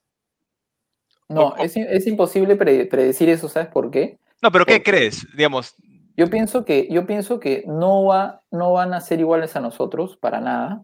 No, 1.29 1.55
es, 1.57 1.75
es, 1.75 2.07
imposible 2.07 2.55
predecir 2.55 3.27
eso, 3.27 3.49
¿sabes 3.49 3.67
por 3.67 3.91
qué? 3.91 4.17
No, 4.41 4.51
pero 4.51 4.65
¿qué 4.65 4.81
crees? 4.81 5.27
Digamos... 5.35 5.75
Yo 6.15 6.29
pienso 6.29 6.65
que, 6.65 6.87
yo 6.89 7.05
pienso 7.05 7.39
que 7.39 7.63
no, 7.67 8.05
va, 8.05 8.41
no 8.49 8.73
van 8.73 8.93
a 8.93 9.01
ser 9.01 9.19
iguales 9.19 9.55
a 9.55 9.59
nosotros, 9.59 10.17
para 10.17 10.39
nada. 10.39 10.83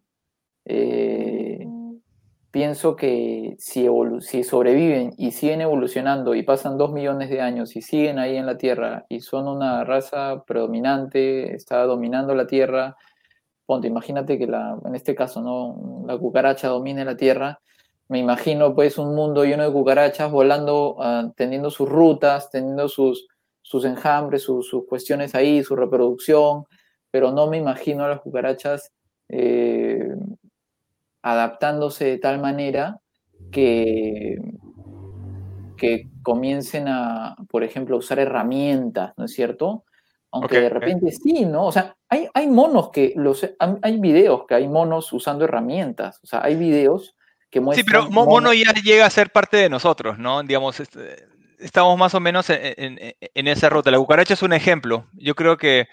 Eh, 0.65 1.42
pienso 2.53 2.95
que 2.95 3.55
si, 3.57 3.87
si 4.19 4.43
sobreviven 4.43 5.15
y 5.17 5.31
siguen 5.31 5.61
evolucionando 5.61 6.35
y 6.35 6.43
pasan 6.43 6.77
dos 6.77 6.91
millones 6.91 7.31
de 7.31 7.41
años 7.41 7.75
y 7.75 7.81
siguen 7.81 8.19
ahí 8.19 8.37
en 8.37 8.45
la 8.45 8.59
Tierra 8.59 9.07
y 9.09 9.21
son 9.21 9.47
una 9.47 9.83
raza 9.83 10.43
predominante, 10.45 11.55
está 11.55 11.83
dominando 11.85 12.35
la 12.35 12.45
Tierra, 12.45 12.95
ponte, 13.65 13.87
imagínate 13.87 14.37
que 14.37 14.45
la, 14.45 14.77
en 14.85 14.93
este 14.93 15.15
caso 15.15 15.41
no 15.41 16.05
la 16.05 16.15
cucaracha 16.19 16.67
domine 16.67 17.03
la 17.03 17.17
Tierra, 17.17 17.59
me 18.07 18.19
imagino 18.19 18.75
pues 18.75 18.99
un 18.99 19.15
mundo 19.15 19.45
lleno 19.45 19.63
de 19.63 19.71
cucarachas 19.71 20.31
volando, 20.31 20.97
uh, 20.97 21.31
teniendo 21.35 21.71
sus 21.71 21.89
rutas, 21.89 22.51
teniendo 22.51 22.87
sus, 22.87 23.27
sus 23.63 23.83
enjambres, 23.83 24.43
sus, 24.43 24.69
cuestiones 24.87 25.33
ahí, 25.33 25.63
su 25.63 25.75
reproducción, 25.75 26.65
pero 27.09 27.31
no 27.31 27.47
me 27.47 27.57
imagino 27.57 28.03
a 28.03 28.09
las 28.09 28.21
cucarachas 28.21 28.91
eh, 29.27 30.07
adaptándose 31.23 32.05
de 32.05 32.17
tal 32.19 32.39
manera 32.39 32.99
que, 33.51 34.37
que 35.77 36.09
comiencen 36.21 36.87
a, 36.87 37.35
por 37.49 37.63
ejemplo, 37.63 37.97
usar 37.97 38.19
herramientas, 38.19 39.13
¿no 39.17 39.25
es 39.25 39.33
cierto? 39.33 39.85
Aunque 40.31 40.59
de 40.59 40.69
repente 40.69 41.11
sí, 41.11 41.45
¿no? 41.45 41.67
O 41.67 41.71
sea, 41.71 41.95
hay, 42.09 42.27
hay 42.33 42.47
monos 42.47 42.89
que, 42.89 43.13
los, 43.15 43.47
hay 43.59 43.99
videos 43.99 44.45
que 44.47 44.55
hay 44.55 44.67
monos 44.67 45.13
usando 45.13 45.45
herramientas, 45.45 46.19
o 46.23 46.27
sea, 46.27 46.43
hay 46.43 46.55
videos 46.55 47.15
que 47.49 47.61
muestran... 47.61 47.85
Sí, 47.85 47.91
pero 47.91 48.09
mono 48.09 48.51
ya 48.51 48.73
llega 48.73 49.05
a 49.05 49.11
ser 49.11 49.31
parte 49.31 49.57
de 49.57 49.69
nosotros, 49.69 50.17
¿no? 50.17 50.41
Digamos, 50.41 50.79
este, 50.79 51.27
estamos 51.59 51.97
más 51.97 52.15
o 52.15 52.19
menos 52.19 52.49
en, 52.49 52.97
en, 52.99 53.47
esa 53.47 53.69
ruta. 53.69 53.91
La 53.91 53.99
cucaracha 53.99 54.33
es 54.33 54.41
un 54.41 54.53
ejemplo. 54.53 55.05
Yo 55.13 55.35
creo 55.35 55.55
que 55.55 55.87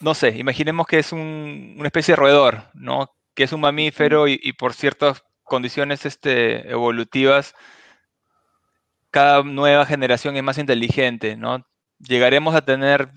no 0.00 0.14
sé, 0.14 0.30
imaginemos 0.36 0.86
que 0.86 0.98
es 0.98 1.12
una 1.12 1.86
especie 1.86 2.12
de 2.12 2.16
roedor, 2.16 2.70
¿no? 2.74 3.10
Que 3.34 3.44
es 3.44 3.52
un 3.52 3.60
mamífero 3.60 4.28
y, 4.28 4.52
por 4.54 4.74
ciertas 4.74 5.22
condiciones 5.44 6.06
este, 6.06 6.70
evolutivas, 6.70 7.54
cada 9.10 9.42
nueva 9.42 9.86
generación 9.86 10.36
es 10.36 10.42
más 10.42 10.58
inteligente, 10.58 11.36
¿no? 11.36 11.66
Llegaremos 11.98 12.54
a 12.54 12.62
tener 12.64 13.10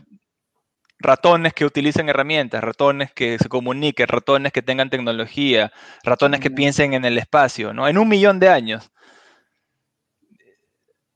ratones 1.00 1.54
que 1.54 1.66
utilicen 1.66 2.10
herramientas, 2.10 2.64
ratones 2.64 3.12
que 3.14 3.38
se 3.38 3.50
comuniquen, 3.50 4.08
ratones 4.08 4.54
que 4.54 4.62
tengan 4.62 4.90
tecnología, 4.90 5.72
ratones 6.04 6.40
que 6.40 6.52
piensen 6.52 6.94
en 6.94 7.06
el 7.06 7.18
espacio, 7.18 7.74
¿no? 7.74 7.88
En 7.88 7.98
un 7.98 8.08
millón 8.08 8.40
de 8.40 8.50
años. 8.50 8.92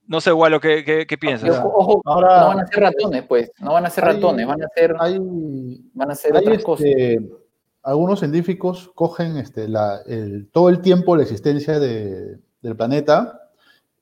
No 0.07 0.21
sé, 0.21 0.31
Gualo, 0.31 0.59
¿qué, 0.59 1.05
qué, 1.07 1.17
piensas? 1.17 1.59
Ojo, 1.63 2.01
Ahora, 2.05 2.41
no 2.41 2.47
van 2.47 2.59
a 2.59 2.67
ser 2.67 2.79
ratones, 2.79 3.23
pues. 3.23 3.51
No 3.59 3.73
van 3.73 3.85
a 3.85 3.89
ser 3.89 4.03
ratones, 4.03 4.45
van 4.45 4.61
a 4.61 4.67
ser, 4.75 4.93
van 4.93 6.11
a 6.11 6.15
ser 6.15 6.35
otras 6.35 6.63
cosas. 6.63 6.85
Este, 6.85 7.27
algunos 7.81 8.19
científicos 8.19 8.91
cogen 8.93 9.37
este, 9.37 9.67
la, 9.67 10.01
el, 10.07 10.49
todo 10.51 10.69
el 10.69 10.81
tiempo 10.81 11.15
la 11.15 11.23
existencia 11.23 11.79
de, 11.79 12.39
del 12.61 12.75
planeta 12.75 13.49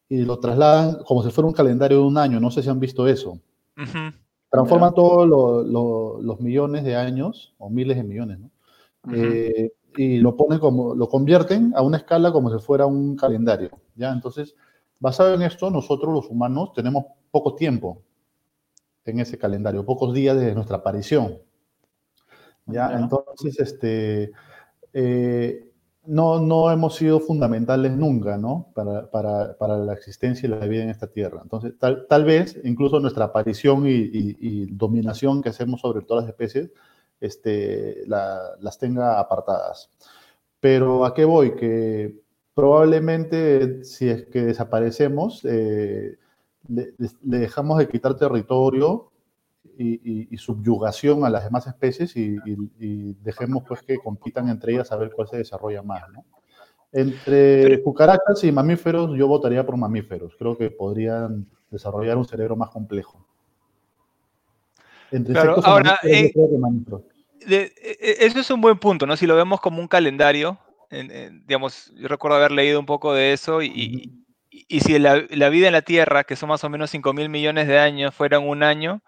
y 0.10 0.24
lo 0.24 0.39
trasladan 0.39 1.03
como 1.05 1.24
si 1.24 1.31
fuera 1.31 1.48
un 1.48 1.53
calendario 1.53 2.00
de 2.00 2.03
un 2.03 2.17
año. 2.17 2.39
No 2.39 2.51
sé 2.51 2.62
si 2.63 2.69
han 2.69 2.79
visto 2.79 3.07
eso. 3.07 3.39
Transforman 4.50 4.93
todos 4.93 5.27
los 6.22 6.39
millones 6.41 6.83
de 6.83 6.95
años, 6.95 7.55
o 7.57 7.69
miles 7.69 7.98
de 7.98 8.03
millones, 8.03 8.39
¿no? 8.39 8.50
Eh, 9.12 9.74
y 9.98 10.17
lo 10.19 10.36
ponen 10.36 10.60
como, 10.60 10.95
lo 10.95 11.10
convierten 11.10 11.74
a 11.75 11.81
una 11.81 11.98
escala 11.98 12.31
como 12.31 12.50
si 12.57 12.63
fuera 12.63 12.86
un 12.86 13.15
calendario. 13.15 13.72
¿ya? 13.95 14.12
Entonces, 14.12 14.55
Basado 15.03 15.33
en 15.33 15.41
esto, 15.41 15.69
nosotros 15.69 16.13
los 16.13 16.29
humanos 16.29 16.72
tenemos 16.72 17.03
poco 17.29 17.55
tiempo 17.55 18.03
en 19.03 19.19
ese 19.19 19.38
calendario, 19.38 19.86
pocos 19.86 20.13
días 20.13 20.38
desde 20.38 20.55
nuestra 20.55 20.77
aparición. 20.77 21.39
¿ya? 22.67 22.89
Entonces, 22.98 23.60
este, 23.60 24.31
eh, 24.93 25.69
no, 26.05 26.39
no 26.39 26.72
hemos 26.72 26.95
sido 26.95 27.19
fundamentales 27.19 27.91
nunca 27.91 28.38
¿no? 28.38 28.72
para, 28.74 29.12
para, 29.12 29.57
para, 29.57 29.75
la 29.77 29.91
existencia 29.91 30.48
y 30.48 30.51
la 30.51 30.65
vida 30.67 30.83
en 30.83 30.89
esta 30.91 31.07
tierra. 31.07 31.41
Entonces, 31.43 31.74
tal, 31.77 32.07
tal 32.07 32.24
vez 32.24 32.57
incluso 32.63 33.01
nuestra 33.01 33.25
aparición 33.25 33.86
y, 33.86 33.91
y, 33.91 34.67
dominación 34.67 35.41
que 35.41 35.50
hacemos 35.50 35.81
sobre 35.81 36.05
todas 36.05 36.24
las 36.24 36.29
especies 36.29 36.72
este, 37.19 38.05
las 38.07 38.79
tenga 38.79 39.19
apartadas. 39.19 39.89
Pero 40.62 41.03
¿a 41.03 41.13
qué 41.13 41.25
voy? 41.25 41.57
Que 41.57 42.23
probablemente 42.53 43.83
si 43.83 44.10
es 44.10 44.25
que 44.25 44.41
desaparecemos, 44.43 45.43
eh, 45.45 46.17
le, 46.67 46.93
dejamos 47.24 47.79
de 47.79 47.88
quitar 47.88 48.15
territorio 48.15 49.12
y, 49.77 50.38
subyugación 50.38 51.25
a 51.25 51.29
las 51.29 51.43
demás 51.45 51.67
especies 51.67 52.15
y, 52.15 52.38
dejemos 53.24 53.63
pues 53.67 53.81
que 53.81 53.98
compitan 53.98 54.50
entre 54.50 54.74
ellas 54.74 54.91
a 54.91 54.98
ver 54.98 55.12
cuál 55.12 55.27
se 55.27 55.38
desarrolla 55.38 55.81
más, 55.81 56.03
¿no? 56.12 56.25
Entre 56.91 57.81
cucarachas 57.81 58.43
y 58.43 58.51
mamíferos, 58.51 59.17
yo 59.17 59.27
votaría 59.27 59.65
por 59.65 59.75
mamíferos. 59.77 60.36
Creo 60.38 60.55
que 60.55 60.69
podrían 60.69 61.48
desarrollar 61.72 62.17
un 62.17 62.25
cerebro 62.25 62.55
más 62.55 62.69
complejo. 62.69 63.25
Entre 65.10 65.33
claro, 65.33 65.55
ahora, 65.63 66.00
eh, 66.03 66.31
e, 67.48 67.72
e, 67.81 68.25
eso 68.25 68.39
es 68.39 68.51
un 68.51 68.62
buen 68.62 68.77
punto, 68.77 69.07
¿no? 69.07 69.17
Si 69.17 69.25
lo 69.25 69.36
vemos 69.36 69.60
como 69.60 69.79
un 69.79 69.88
calendario, 69.88 70.60
digamos, 71.46 71.92
yo 71.96 72.08
recuerdo 72.08 72.38
haber 72.38 72.52
leído 72.52 72.80
un 72.80 72.86
poco 72.86 73.14
de 73.14 73.34
eso 73.34 73.62
y, 73.62 74.26
si 74.70 75.00
la, 75.00 75.16
vida 75.50 75.68
en 75.68 75.74
la 75.74 75.82
Tierra, 75.82 76.24
que 76.24 76.36
son 76.36 76.50
más 76.50 76.64
o 76.64 76.70
menos 76.70 76.92
5 76.92 77.14
mil 77.14 77.30
millones 77.30 77.68
de 77.68 77.80
años, 77.80 78.14
fueran 78.14 78.48
un 78.48 78.64
año, 78.64 79.02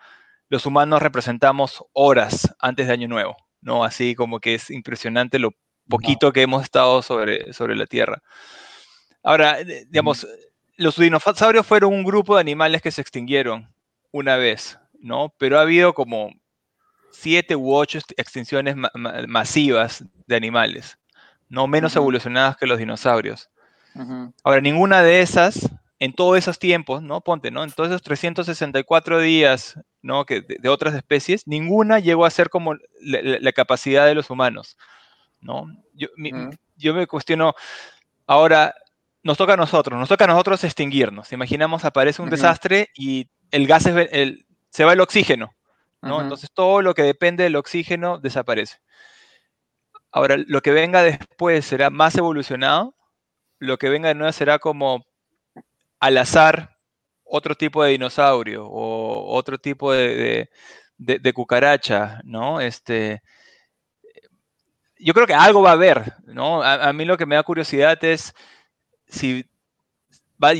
los 0.49 0.65
humanos 0.65 1.01
representamos 1.01 1.83
horas 1.93 2.55
antes 2.59 2.87
de 2.87 2.93
Año 2.93 3.07
Nuevo, 3.07 3.35
¿no? 3.61 3.83
Así 3.83 4.15
como 4.15 4.39
que 4.39 4.55
es 4.55 4.69
impresionante 4.69 5.39
lo 5.39 5.51
poquito 5.87 6.33
que 6.33 6.41
hemos 6.41 6.63
estado 6.63 7.01
sobre, 7.01 7.53
sobre 7.53 7.75
la 7.75 7.85
Tierra. 7.85 8.21
Ahora, 9.23 9.57
digamos, 9.63 10.27
los 10.77 10.97
dinosaurios 10.97 11.65
fueron 11.65 11.93
un 11.93 12.03
grupo 12.03 12.35
de 12.35 12.41
animales 12.41 12.81
que 12.81 12.91
se 12.91 13.01
extinguieron 13.01 13.73
una 14.11 14.37
vez, 14.37 14.79
¿no? 14.99 15.33
Pero 15.37 15.57
ha 15.57 15.61
habido 15.61 15.93
como 15.93 16.31
siete 17.11 17.55
u 17.55 17.73
ocho 17.73 17.99
extinciones 18.17 18.75
masivas 19.27 20.03
de 20.27 20.35
animales 20.35 20.97
no 21.49 21.67
menos 21.67 21.95
evolucionadas 21.95 22.57
que 22.57 22.67
los 22.67 22.79
dinosaurios. 22.79 23.49
Ahora, 24.43 24.59
ninguna 24.59 25.01
de 25.01 25.21
esas, 25.21 25.69
en 25.99 26.13
todos 26.13 26.37
esos 26.37 26.59
tiempos, 26.59 27.01
¿no? 27.01 27.21
Ponte, 27.21 27.49
¿no? 27.49 27.63
En 27.63 27.71
todos 27.71 27.89
esos 27.89 28.01
364 28.01 29.19
días, 29.19 29.79
¿no? 30.01 30.25
Que 30.25 30.41
de, 30.41 30.69
otras 30.69 30.93
especies, 30.95 31.47
ninguna 31.47 31.99
llegó 31.99 32.25
a 32.25 32.29
ser 32.29 32.49
como 32.49 32.75
la, 32.99 33.51
capacidad 33.53 34.05
de 34.05 34.15
los 34.15 34.29
humanos, 34.29 34.77
¿no? 35.39 35.67
Yo, 35.93 36.09
me 36.93 37.07
cuestiono, 37.07 37.53
ahora, 38.27 38.75
nos 39.23 39.37
toca 39.37 39.53
a 39.53 39.57
nosotros, 39.57 39.97
nos 39.97 40.09
toca 40.09 40.25
a 40.25 40.27
nosotros 40.27 40.63
extinguirnos. 40.65 41.31
Imaginamos, 41.31 41.85
aparece 41.85 42.21
un 42.21 42.29
desastre 42.29 42.89
y 42.95 43.29
el 43.51 43.65
gas 43.65 43.85
el, 43.85 44.45
se 44.69 44.83
va 44.83 44.91
el 44.91 44.99
oxígeno, 44.99 45.55
¿no? 46.01 46.21
Entonces 46.21 46.51
todo 46.53 46.81
lo 46.81 46.93
que 46.93 47.03
depende 47.03 47.45
del 47.45 47.55
oxígeno 47.55 48.19
desaparece. 48.19 48.77
Ahora, 50.15 50.37
lo 50.37 50.61
que 50.61 50.71
venga 50.71 51.03
después 51.03 51.65
será 51.65 51.89
más 51.89 52.15
evolucionado, 52.15 52.95
lo 53.59 53.77
que 53.77 53.89
venga 53.89 54.07
de 54.07 54.15
nuevo 54.15 54.31
será 54.31 54.59
como 54.59 55.05
al 55.99 56.17
azar 56.17 56.77
otro 57.25 57.55
tipo 57.55 57.83
de 57.83 57.91
dinosaurio 57.91 58.65
o 58.65 59.35
otro 59.35 59.57
tipo 59.57 59.91
de, 59.91 60.49
cucaracha, 61.33 62.21
¿no? 62.23 62.61
Este, 62.61 63.23
yo 64.99 65.13
creo 65.13 65.27
que 65.27 65.33
algo 65.33 65.61
va 65.61 65.71
a 65.71 65.73
haber, 65.73 66.13
¿no? 66.23 66.63
A, 66.63 66.93
mí 66.93 67.03
lo 67.03 67.17
que 67.17 67.25
me 67.25 67.35
da 67.35 67.43
curiosidad 67.43 68.01
es 68.01 68.33
si 69.09 69.45
va, 70.41 70.53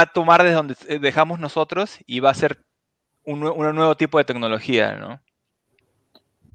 a 0.00 0.06
tomar 0.06 0.42
desde 0.42 0.54
donde 0.54 0.76
dejamos 0.98 1.38
nosotros 1.38 1.98
y 2.06 2.20
va 2.20 2.30
a 2.30 2.34
ser 2.34 2.64
un, 3.22 3.42
un 3.42 3.76
nuevo 3.76 3.98
tipo 3.98 4.16
de 4.16 4.24
tecnología, 4.24 4.94
¿no? 4.94 5.20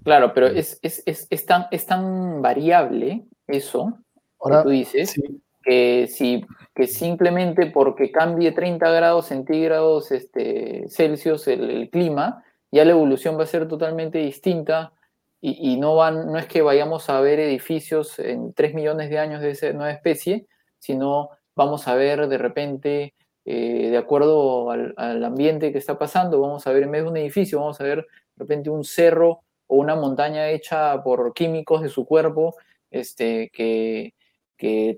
Claro, 0.04 0.34
pero 0.34 0.48
es, 0.48 0.80
es, 0.82 1.04
es, 1.06 1.28
es, 1.30 1.46
tan, 1.46 1.68
es 1.72 1.86
tan 1.86 2.42
variable 2.42 3.26
eso, 3.48 3.98
Ahora, 4.40 4.60
que 4.60 4.64
tú 4.64 4.70
dices, 4.70 5.22
que, 5.62 6.08
si, 6.08 6.46
que 6.74 6.88
simplemente 6.88 7.68
porque 7.68 8.12
cambie 8.12 8.52
30 8.52 8.90
grados 8.90 9.28
centígrados 9.28 10.12
este, 10.12 10.86
Celsius 10.88 11.48
el, 11.48 11.90
clima, 11.90 12.44
ya 12.72 12.86
la 12.86 12.92
evolución 12.92 13.38
va 13.38 13.44
a 13.44 13.48
ser 13.48 13.68
totalmente 13.68 14.20
distinta 14.20 14.94
y, 15.42 15.78
no, 15.78 15.96
van, 15.96 16.32
no 16.34 16.38
es 16.38 16.48
que 16.48 16.62
vayamos 16.62 17.10
a 17.10 17.22
ver 17.22 17.40
edificios 17.40 18.20
en 18.20 18.54
3 18.54 18.74
millones 18.74 19.10
de 19.10 19.20
años 19.20 19.42
de 19.42 19.52
esa 19.52 19.72
nueva 19.72 19.92
especie, 19.92 20.48
sino 20.80 21.30
vamos 21.56 21.88
a 21.88 21.96
ver 21.96 22.28
de 22.28 22.38
repente, 22.38 23.14
eh, 23.46 23.90
de 23.90 23.98
acuerdo 23.98 24.70
al, 24.70 25.24
ambiente 25.24 25.72
que 25.72 25.78
está 25.78 25.98
pasando, 25.98 26.42
vamos 26.42 26.68
a 26.68 26.74
ver 26.74 26.84
en 26.84 26.92
vez 26.92 27.04
de 27.04 27.10
un 27.10 27.18
edificio, 27.18 27.60
vamos 27.60 27.80
a 27.80 27.86
ver 27.86 28.00
de 28.00 28.44
repente 28.44 28.70
un 28.70 28.84
cerro 28.84 29.44
o 29.70 29.78
una 29.78 29.96
montaña 29.96 30.50
hecha 30.50 31.02
por 31.04 31.34
químicos 31.34 31.82
de 31.82 31.90
su 31.90 32.06
cuerpo 32.06 32.56
este, 32.92 33.52
que, 33.54 34.16
que 34.58 34.98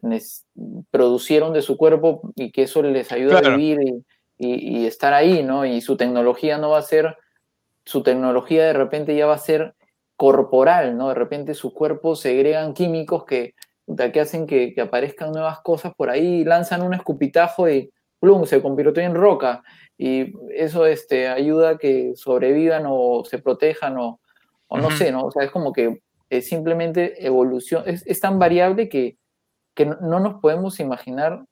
producieron 0.89 1.53
de 1.53 1.61
su 1.61 1.77
cuerpo 1.77 2.33
y 2.35 2.51
que 2.51 2.63
eso 2.63 2.81
les 2.81 3.11
ayuda 3.11 3.39
a 3.39 3.55
vivir 3.55 3.79
y, 3.81 4.03
y, 4.37 4.87
estar 4.87 5.13
ahí, 5.13 5.43
¿no? 5.43 5.65
Y 5.65 5.81
su 5.81 5.97
tecnología 5.97 6.57
no 6.57 6.71
va 6.71 6.79
a 6.79 6.83
ser, 6.83 7.17
su 7.85 8.01
tecnología 8.01 8.65
de 8.65 8.73
repente 8.73 9.15
ya 9.15 9.27
va 9.27 9.35
a 9.35 9.39
ser 9.39 9.75
corporal, 10.15 10.97
¿no? 10.97 11.09
De 11.09 11.15
repente 11.15 11.53
su 11.53 11.73
cuerpo 11.73 12.15
segregan 12.15 12.73
químicos 12.73 13.25
que, 13.25 13.53
que 14.13 14.21
hacen 14.21 14.47
que, 14.47 14.73
aparezcan 14.81 15.31
nuevas 15.31 15.59
cosas 15.59 15.93
por 15.95 16.09
ahí, 16.09 16.45
lanzan 16.45 16.81
un 16.81 16.93
escupitajo 16.93 17.69
y 17.69 17.91
plum, 18.19 18.45
se 18.45 18.61
convirtió 18.61 19.03
en 19.03 19.15
roca. 19.15 19.63
Y 19.97 20.33
eso 20.55 20.85
este, 20.85 21.27
ayuda 21.27 21.71
a 21.71 21.77
que 21.77 22.13
sobrevivan 22.15 22.85
o 22.87 23.23
se 23.25 23.37
protejan 23.37 23.97
o, 23.97 24.21
o 24.71 24.77
no 24.77 24.89
sé, 24.89 25.11
¿no? 25.11 25.25
O 25.25 25.31
sea, 25.31 25.43
es 25.43 25.51
como 25.51 25.73
que 25.73 26.01
es 26.29 26.47
simplemente 26.47 27.25
evolución, 27.25 27.83
es, 27.85 28.19
tan 28.21 28.39
variable 28.39 28.87
que, 28.87 29.17
que 29.75 29.85
no 29.85 30.19
nos 30.21 30.39
podemos 30.39 30.79
imaginar 30.79 31.43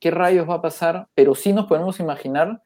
qué 0.00 0.10
rayos 0.10 0.48
va 0.48 0.54
a 0.54 0.62
pasar, 0.62 1.06
pero 1.14 1.34
sí 1.34 1.52
nos 1.52 1.66
podemos 1.66 2.00
imaginar 2.00 2.62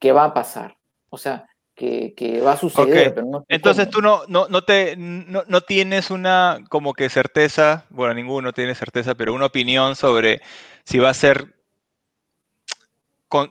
qué 0.00 0.10
va 0.10 0.24
a 0.24 0.34
pasar. 0.34 0.76
O 1.08 1.18
sea, 1.18 1.46
que, 1.76 2.42
va 2.44 2.52
a 2.52 2.56
suceder. 2.56 3.14
Entonces 3.48 3.88
tú 3.90 4.02
no, 4.02 4.22
no, 4.26 4.48
no 4.48 4.62
te, 4.62 4.96
no, 4.96 5.60
tienes 5.60 6.10
una 6.10 6.58
como 6.68 6.94
que 6.94 7.08
certeza, 7.08 7.86
bueno, 7.90 8.14
ninguno 8.14 8.52
tiene 8.52 8.74
certeza, 8.74 9.14
pero 9.14 9.34
una 9.34 9.46
opinión 9.46 9.94
sobre 9.94 10.42
si 10.84 10.98
va 10.98 11.10
a 11.10 11.14
ser, 11.14 11.54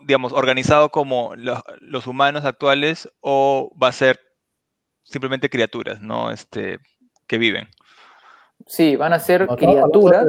digamos, 0.03 0.33
organizado 0.33 0.89
como 0.89 1.33
los, 1.35 2.07
humanos 2.07 2.43
actuales 2.43 3.09
o 3.21 3.71
va 3.81 3.87
a 3.87 3.93
ser 3.93 4.19
simplemente 5.03 5.49
criaturas, 5.49 6.01
¿no? 6.01 6.31
Este, 6.31 6.79
que 7.27 7.37
viven. 7.37 7.67
Sí, 8.67 8.95
van 8.95 9.13
a 9.13 9.19
ser 9.19 9.47
criaturas 9.47 10.27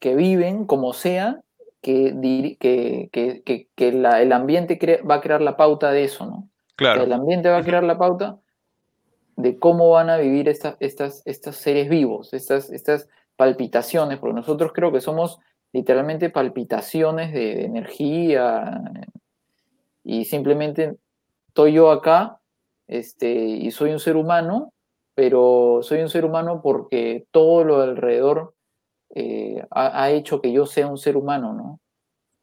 que 0.00 0.14
viven 0.14 0.66
como 0.66 0.92
sea, 0.92 1.40
que, 1.80 2.56
que, 2.58 3.68
que, 3.76 3.88
el 3.88 4.32
ambiente 4.32 5.02
va 5.08 5.16
a 5.16 5.20
crear 5.20 5.40
la 5.40 5.56
pauta 5.56 5.92
de 5.92 6.04
eso, 6.04 6.26
¿no? 6.26 6.48
El 6.78 7.12
ambiente 7.12 7.48
va 7.48 7.58
a 7.58 7.64
crear 7.64 7.84
la 7.84 7.96
pauta 7.96 8.38
de 9.36 9.58
cómo 9.58 9.90
van 9.90 10.10
a 10.10 10.16
vivir 10.16 10.48
estas, 10.48 10.76
estas, 10.80 11.22
estos 11.26 11.56
seres 11.56 11.88
vivos, 11.88 12.32
estas, 12.34 12.70
estas 12.70 13.08
palpitaciones, 13.36 14.18
porque 14.18 14.34
nosotros 14.34 14.72
creo 14.74 14.92
que 14.92 15.00
somos 15.00 15.38
literalmente 15.72 16.30
palpitaciones 16.30 17.32
de, 17.32 17.64
energía 17.64 18.80
y 20.02 20.24
simplemente 20.24 20.96
estoy 21.48 21.74
yo 21.74 21.90
acá 21.90 22.40
este, 22.86 23.32
y 23.32 23.70
soy 23.70 23.92
un 23.92 24.00
ser 24.00 24.16
humano, 24.16 24.72
pero 25.14 25.80
soy 25.82 26.00
un 26.00 26.10
ser 26.10 26.24
humano 26.24 26.60
porque 26.62 27.26
todo 27.30 27.64
lo 27.64 27.80
alrededor 27.80 28.54
eh, 29.14 29.64
ha, 29.70 30.10
hecho 30.10 30.40
que 30.40 30.52
yo 30.52 30.66
sea 30.66 30.86
un 30.86 30.98
ser 30.98 31.16
humano, 31.16 31.52
¿no? 31.52 31.80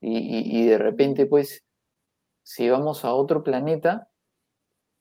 Y, 0.02 0.60
y 0.60 0.66
de 0.66 0.78
repente, 0.78 1.26
pues, 1.26 1.64
si 2.44 2.70
vamos 2.70 3.06
a 3.06 3.14
otro 3.14 3.44
planeta, 3.44 4.10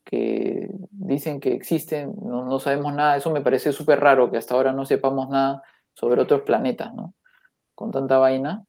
que 0.05 0.69
dicen 0.91 1.41
que 1.41 1.53
existen, 1.55 2.15
no, 2.23 2.59
sabemos 2.59 2.93
nada, 2.95 3.17
eso 3.17 3.31
me 3.31 3.41
parece 3.41 3.73
súper 3.73 4.01
raro 4.01 4.31
que 4.31 4.37
hasta 4.37 4.55
ahora 4.55 4.73
no 4.73 4.85
sepamos 4.85 5.29
nada 5.29 5.63
sobre 5.95 6.21
otros 6.21 6.43
planetas, 6.43 6.93
¿no? 6.95 7.15
Con 7.75 7.91
tanta 7.91 8.19
vaina. 8.19 8.65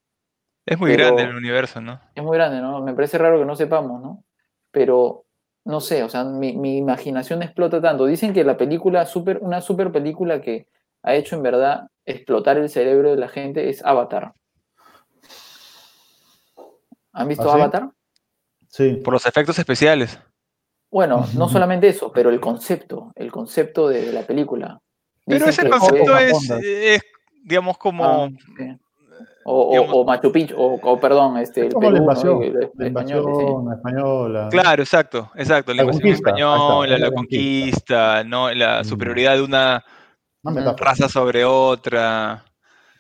Es 0.66 0.80
muy 0.80 0.94
grande 0.94 1.24
el 1.24 1.36
universo, 1.36 1.82
¿no? 1.82 2.00
Es 2.16 2.24
muy 2.24 2.38
grande, 2.38 2.62
¿no? 2.62 2.82
Me 2.82 2.94
parece 2.94 3.18
raro 3.18 3.40
que 3.40 3.46
no 3.46 3.56
sepamos, 3.56 4.02
¿no? 4.02 4.24
Pero, 4.72 5.23
no 5.66 5.80
sé, 5.80 6.04
o 6.04 6.10
sea, 6.10 6.24
mi, 6.24 6.78
imaginación 6.78 7.42
explota 7.42 7.82
tanto. 7.82 8.06
Dicen 8.06 8.34
que 8.34 8.44
la 8.44 8.58
película, 8.58 9.06
super, 9.06 9.40
una 9.42 9.62
super 9.62 9.92
película 9.92 10.42
que 10.42 10.68
ha 11.04 11.16
hecho 11.16 11.36
en 11.36 11.44
verdad 11.44 11.88
explotar 12.06 12.58
el 12.58 12.70
cerebro 12.70 13.12
de 13.12 13.18
la 13.18 13.30
gente 13.30 13.70
es 13.70 13.84
Avatar. 13.84 14.34
¿Han 17.14 17.28
visto 17.28 17.50
¿Ah, 17.50 17.56
Avatar? 17.56 17.92
Sí. 18.68 19.02
Por 19.04 19.14
los 19.14 19.26
efectos 19.26 19.58
especiales. 19.60 20.20
Bueno, 20.92 21.28
no 21.36 21.50
solamente 21.50 21.88
eso, 21.88 22.12
pero 22.12 22.30
el 22.30 22.40
concepto, 22.40 23.12
el 23.16 23.32
concepto 23.32 23.88
de 23.88 24.12
la 24.12 24.24
película. 24.24 24.80
pero 25.26 25.46
ese 25.46 25.70
concepto 25.70 26.18
es, 26.18 27.02
digamos, 27.44 27.78
como... 27.78 28.06
Ah, 28.06 28.30
o, 29.46 30.06
Machu 30.06 30.32
Picchu, 30.32 30.56
o, 30.58 31.00
perdón, 31.00 31.38
este, 31.38 31.68
el 31.68 31.74
Perú, 31.74 31.92
la 31.92 31.98
invasión, 32.88 33.74
española. 33.74 34.48
Claro, 34.50 34.82
exacto, 34.82 35.32
exacto. 35.36 35.74
La, 35.74 35.84
invasión 35.84 36.08
española, 36.08 36.98
la 36.98 37.12
conquista, 37.12 38.24
¿no? 38.24 38.52
la 38.54 38.82
mm. 38.82 38.86
superioridad 38.86 39.36
de 39.36 39.42
una, 39.42 39.84
raza 40.78 41.10
sobre 41.10 41.44
otra. 41.46 42.44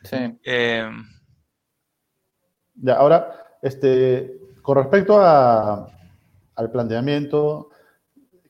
Sí. 0.03 0.17
Eh, 0.43 0.89
ya, 2.75 2.95
ahora, 2.95 3.32
este, 3.62 4.39
con 4.62 4.77
respecto 4.77 5.19
a, 5.19 5.88
al 6.56 6.71
planteamiento, 6.71 7.69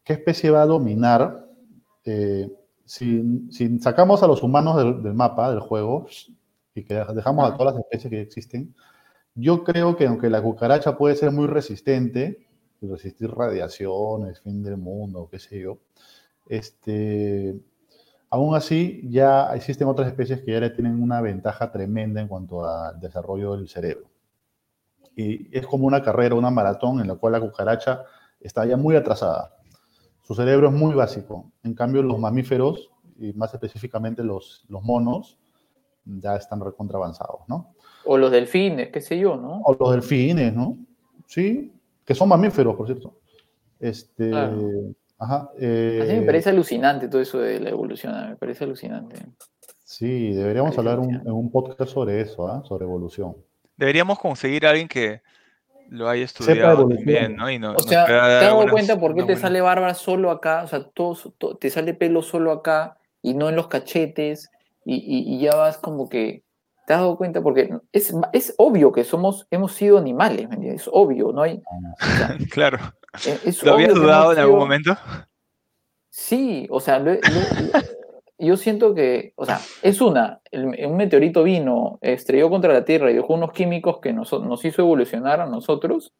qué 0.04 0.14
especie 0.14 0.50
va 0.50 0.64
a 0.64 0.68
dominar. 0.68 1.46
Eh, 2.06 2.50
si, 2.86 3.24
sacamos 3.80 4.24
a 4.24 4.28
los 4.28 4.44
humanos 4.44 4.78
del, 5.04 5.14
mapa, 5.14 5.50
del 5.50 5.60
juego, 5.60 6.08
y 6.76 6.84
que 6.84 6.94
dejamos 6.94 7.52
a 7.52 7.58
todas 7.58 7.74
las 7.74 7.84
especies 7.84 8.10
que 8.10 8.22
existen, 8.22 8.76
yo 9.36 9.64
creo 9.64 9.96
que 9.96 10.08
aunque 10.08 10.30
la 10.30 10.42
cucaracha 10.42 10.98
puede 10.98 11.16
ser 11.16 11.32
muy 11.32 11.48
resistente, 11.48 12.48
resistir 12.82 13.32
radiaciones, 13.32 14.42
fin 14.42 14.64
del 14.64 14.78
mundo, 14.78 15.30
qué 15.32 15.40
sé 15.40 15.60
yo, 15.60 15.80
este, 16.48 17.56
aún 18.30 18.56
así 18.56 19.02
ya 19.10 19.56
existen 19.56 19.88
otras 19.88 20.08
especies 20.08 20.42
que 20.42 20.52
ya 20.52 20.74
tienen 20.74 21.02
una 21.02 21.22
ventaja 21.22 21.72
tremenda 21.72 22.22
en 22.22 22.28
cuanto 22.28 22.66
al 22.66 23.00
desarrollo 23.00 23.56
del 23.56 23.70
cerebro. 23.70 24.10
Y 25.16 25.56
es 25.56 25.66
como 25.66 25.88
una 25.88 26.02
carrera, 26.02 26.36
una 26.36 26.50
maratón 26.50 27.00
en 27.00 27.08
la 27.08 27.16
cual 27.16 27.34
la 27.34 27.40
cucaracha 27.40 28.04
está 28.40 28.66
ya 28.66 28.78
muy 28.78 28.96
atrasada 28.96 29.54
su 30.24 30.36
cerebro 30.36 30.70
es 30.70 30.74
muy 30.74 30.96
básico. 30.96 31.52
En 31.64 31.74
cambio, 31.74 32.02
los 32.02 32.18
mamíferos, 32.18 32.90
y 33.20 33.34
más 33.34 33.54
específicamente 33.54 34.24
los, 34.24 34.66
los 34.70 34.82
monos, 34.82 35.38
ya 36.06 36.36
están 36.36 36.62
recontra 36.62 36.98
avanzados, 36.98 37.42
¿no? 37.48 37.74
O 38.06 38.18
los 38.18 38.32
delfines, 38.32 38.90
qué 38.90 39.02
sé 39.02 39.18
yo, 39.18 39.38
¿no? 39.38 39.62
O 39.64 39.76
los 39.80 39.92
delfines, 39.92 40.54
¿no? 40.54 40.78
Sí, 41.28 41.72
que 42.06 42.14
son 42.14 42.30
mamíferos, 42.30 42.76
por 42.76 42.88
cierto. 42.88 43.20
Este, 43.80 44.32
ajá, 45.18 45.52
eh, 45.60 46.18
me 46.20 46.26
parece 46.26 46.50
alucinante 46.50 47.08
todo 47.08 47.22
eso 47.22 47.40
de 47.40 47.60
la 47.60 47.70
evolución, 47.70 48.30
me 48.30 48.36
parece 48.36 48.64
alucinante. 48.64 49.18
Sí, 49.84 50.34
deberíamos 50.34 50.78
hablar 50.78 51.00
en 51.00 51.32
un 51.32 51.52
podcast 51.52 51.92
sobre 51.92 52.22
eso, 52.22 52.48
¿ah? 52.48 52.64
sobre 52.66 52.86
evolución. 52.86 53.36
Deberíamos 53.78 54.20
conseguir 54.20 54.66
a 54.66 54.72
alguien 54.72 54.88
que, 54.88 55.22
lo 55.94 56.10
haya 56.10 56.26
estudiado 56.26 56.88
bien, 56.88 57.36
¿no? 57.36 57.46
o 57.76 57.80
sea, 57.80 58.06
¿te 58.06 58.14
has 58.14 58.42
dado 58.42 58.68
cuenta 58.70 59.00
por 59.00 59.14
qué 59.14 59.24
te 59.24 59.36
sale 59.36 59.62
barba 59.62 59.94
solo 59.94 60.32
acá? 60.32 60.64
O 60.64 60.68
sea, 60.68 60.84
todo, 60.84 61.16
te 61.60 61.70
sale 61.70 61.94
pelo 61.94 62.24
solo 62.24 62.52
acá 62.52 62.98
y 63.22 63.36
no 63.36 63.50
en 63.50 63.56
los 63.56 63.68
cachetes 63.68 64.50
y, 64.86 65.40
ya 65.40 65.56
vas 65.56 65.78
como 65.78 66.10
que... 66.10 66.44
¿Te 66.86 66.94
has 66.94 67.00
dado 67.00 67.18
cuenta? 67.18 67.42
Porque 67.42 67.70
es, 67.94 68.14
es 68.34 68.54
obvio 68.58 68.92
que 68.92 69.06
somos, 69.06 69.48
hemos 69.52 69.74
sido 69.74 69.98
animales. 69.98 70.50
Es 70.64 70.90
obvio, 70.92 71.32
¿no 71.32 71.42
hay... 71.42 71.62
claro. 72.52 72.78
¿Lo 73.64 73.74
habías 73.74 73.94
dudado 73.94 74.34
en 74.34 74.40
algún 74.40 74.60
momento? 74.60 74.98
Sí, 76.10 76.68
o 76.70 76.80
sea, 76.80 77.04
yo 78.38 78.58
siento 78.58 78.94
que, 78.94 79.34
o 79.36 79.46
sea, 79.46 79.60
es 79.82 80.02
una, 80.02 80.42
un 80.52 80.98
meteorito 80.98 81.44
vino, 81.44 81.98
estrelló 82.02 82.50
contra 82.50 82.74
la 82.74 82.86
Tierra 82.86 83.10
y 83.10 83.16
dejó 83.16 83.34
unos 83.34 83.52
químicos 83.52 84.00
que 84.00 84.14
nos, 84.14 84.32
nos 84.34 84.66
hizo 84.66 84.82
evolucionar 84.82 85.40
a 85.42 85.46
nosotros. 85.46 86.14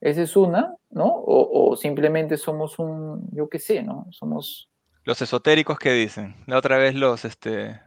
Esa 0.00 0.22
es 0.22 0.36
una, 0.36 0.74
¿no? 0.90 1.22
O, 1.24 1.76
simplemente 1.76 2.36
somos 2.36 2.78
un, 2.78 3.28
yo 3.32 3.48
qué 3.48 3.58
sé, 3.58 3.82
¿no? 3.82 4.06
Somos... 4.10 4.68
Los 5.04 5.20
esotéricos 5.22 5.78
que 5.78 5.92
dicen. 5.92 6.36
La 6.46 6.58
otra 6.58 6.76
vez 6.78 6.94
los, 6.94 7.24
este, 7.24 7.80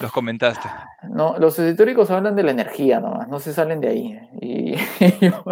los 0.00 0.12
comentaste. 0.12 0.68
No, 1.08 1.36
los 1.38 1.58
esotéricos 1.58 2.10
hablan 2.10 2.36
de 2.36 2.42
la 2.44 2.52
energía 2.52 3.00
nomás, 3.00 3.28
no 3.28 3.40
se 3.40 3.52
salen 3.52 3.80
de 3.80 3.88
ahí. 3.88 4.18
Y, 4.40 4.74
yo, 5.20 5.44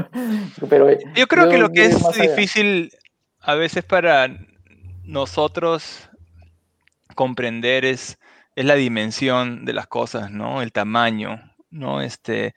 pero, 0.69 0.89
yo 1.15 1.27
creo 1.27 1.49
que 1.49 1.59
lo 1.59 1.71
que 1.71 1.87
es 1.87 2.19
difícil 2.19 2.91
a 3.41 3.55
veces 3.55 3.85
para 3.85 4.29
nosotros 5.05 6.09
comprender 7.15 7.85
es, 7.85 8.19
es 8.55 8.65
la 8.65 8.75
dimensión 8.75 9.65
de 9.65 9.73
las 9.73 9.87
cosas, 9.87 10.31
¿no? 10.31 10.63
El 10.63 10.73
tamaño, 10.73 11.53
¿no? 11.71 12.01
Este, 12.01 12.55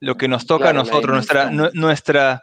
lo 0.00 0.16
que 0.16 0.28
nos 0.28 0.46
toca 0.46 0.70
a 0.70 0.72
nosotros, 0.72 1.14
nuestra, 1.14 1.50
nuestra, 1.50 2.42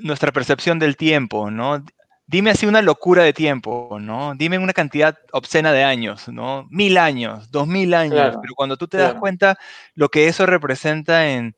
nuestra 0.00 0.32
percepción 0.32 0.78
del 0.78 0.96
tiempo, 0.96 1.50
¿no? 1.50 1.84
Dime 2.32 2.50
así 2.50 2.64
una 2.64 2.80
locura 2.80 3.22
de 3.22 3.34
tiempo, 3.34 3.98
¿no? 4.00 4.32
Dime 4.34 4.58
una 4.58 4.72
cantidad 4.72 5.18
obscena 5.32 5.70
de 5.70 5.84
años, 5.84 6.28
¿no? 6.28 6.66
Mil 6.70 6.96
años, 6.96 7.50
dos 7.50 7.68
mil 7.68 7.92
años, 7.92 8.38
pero 8.40 8.54
cuando 8.56 8.78
tú 8.78 8.88
te 8.88 8.96
das 8.96 9.14
cuenta 9.14 9.58
lo 9.94 10.08
que 10.08 10.28
eso 10.28 10.46
representa 10.46 11.28
en, 11.28 11.54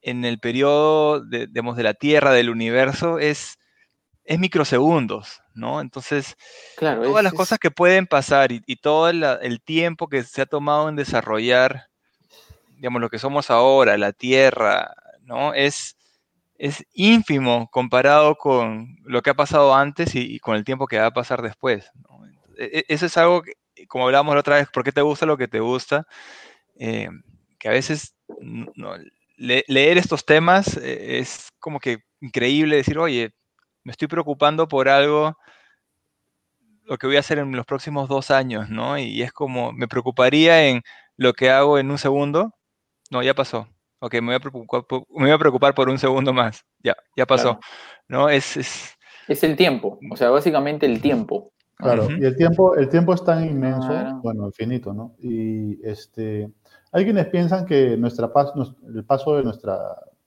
el 0.00 0.38
periodo 0.38 1.20
de, 1.20 1.48
de 1.48 1.82
la 1.82 1.94
Tierra, 1.94 2.30
del 2.30 2.48
universo, 2.48 3.18
es, 3.18 3.58
es 4.24 4.38
microsegundos, 4.38 5.42
¿no? 5.52 5.80
Entonces, 5.80 6.36
todas 6.78 7.24
las 7.24 7.32
cosas 7.32 7.58
que 7.58 7.72
pueden 7.72 8.06
pasar 8.06 8.52
y, 8.52 8.76
todo 8.76 9.08
el 9.08 9.60
tiempo 9.62 10.08
que 10.08 10.22
se 10.22 10.42
ha 10.42 10.46
tomado 10.46 10.88
en 10.88 10.94
desarrollar, 10.94 11.88
digamos, 12.76 13.00
lo 13.00 13.10
que 13.10 13.18
somos 13.18 13.50
ahora, 13.50 13.98
la 13.98 14.12
Tierra, 14.12 14.94
¿no? 15.22 15.54
Es, 15.54 15.96
es 16.56 16.86
ínfimo 16.92 17.68
comparado 17.70 18.36
con 18.36 18.96
lo 19.04 19.22
que 19.22 19.30
ha 19.30 19.34
pasado 19.34 19.74
antes 19.74 20.14
y, 20.14 20.38
con 20.40 20.56
el 20.56 20.64
tiempo 20.64 20.86
que 20.86 20.98
va 20.98 21.06
a 21.06 21.12
pasar 21.12 21.42
después. 21.42 21.90
E, 22.56 22.64
e, 22.80 22.84
eso 22.88 23.06
es 23.06 23.16
algo 23.16 23.42
que, 23.42 23.54
como 23.88 24.06
hablábamos 24.06 24.34
la 24.34 24.40
otra 24.40 24.56
vez, 24.56 24.68
¿por 24.72 24.84
qué 24.84 24.92
te 24.92 25.02
gusta 25.02 25.26
lo 25.26 25.36
que 25.36 25.48
te 25.48 25.60
gusta? 25.60 26.06
Eh, 26.76 27.08
que 27.58 27.68
a 27.68 27.72
veces 27.72 28.14
leer 29.36 29.98
estos 29.98 30.24
temas 30.24 30.76
eh, 30.76 31.18
es 31.18 31.48
como 31.58 31.80
que 31.80 31.98
increíble 32.20 32.76
decir, 32.76 32.98
oye, 32.98 33.34
me 33.84 33.92
estoy 33.92 34.08
preocupando 34.08 34.68
por 34.68 34.88
algo, 34.88 35.36
lo 36.84 36.98
que 36.98 37.06
voy 37.06 37.16
a 37.16 37.20
hacer 37.20 37.38
en 37.38 37.52
los 37.52 37.66
próximos 37.66 38.08
dos 38.08 38.30
años, 38.30 38.70
¿no? 38.70 38.98
Y 38.98 39.22
es 39.22 39.32
como, 39.32 39.72
me 39.72 39.88
preocuparía 39.88 40.66
en 40.68 40.82
lo 41.16 41.32
que 41.32 41.50
hago 41.50 41.78
en 41.78 41.90
un 41.90 41.98
segundo. 41.98 42.54
No, 43.10 43.22
ya 43.22 43.34
pasó. 43.34 43.73
Ok, 44.04 44.16
me 44.16 44.26
voy 44.26 44.34
a 44.34 44.40
preocupar 44.40 44.84
por, 44.86 45.00
me 45.08 45.24
voy 45.24 45.30
a 45.30 45.38
preocupar 45.38 45.74
por 45.74 45.88
un 45.88 45.98
segundo 45.98 46.34
más. 46.34 46.62
Ya, 46.82 46.94
ya 47.16 47.24
pasó. 47.24 47.58
¿No? 48.06 48.28
Es, 48.28 48.54
es, 48.58 48.90
es... 49.28 49.42
el 49.44 49.56
tiempo, 49.56 49.98
o 50.12 50.16
sea, 50.16 50.28
básicamente 50.28 50.84
el 50.84 51.00
tiempo. 51.00 51.52
Claro, 51.78 52.08
y 52.10 52.22
el 52.22 52.36
tiempo, 52.36 52.76
el 52.76 52.90
tiempo 52.90 53.14
es 53.14 53.24
tan 53.24 53.46
inmenso, 53.46 54.20
bueno, 54.22 54.44
infinito, 54.44 54.92
¿no? 54.92 55.16
Y 55.20 55.80
este, 55.88 56.52
hay 56.92 57.04
quienes 57.04 57.28
piensan 57.28 57.64
que 57.64 57.96
nuestra 57.96 58.30
el 58.94 59.04
paso 59.06 59.36
de 59.36 59.42
nuestra, 59.42 59.78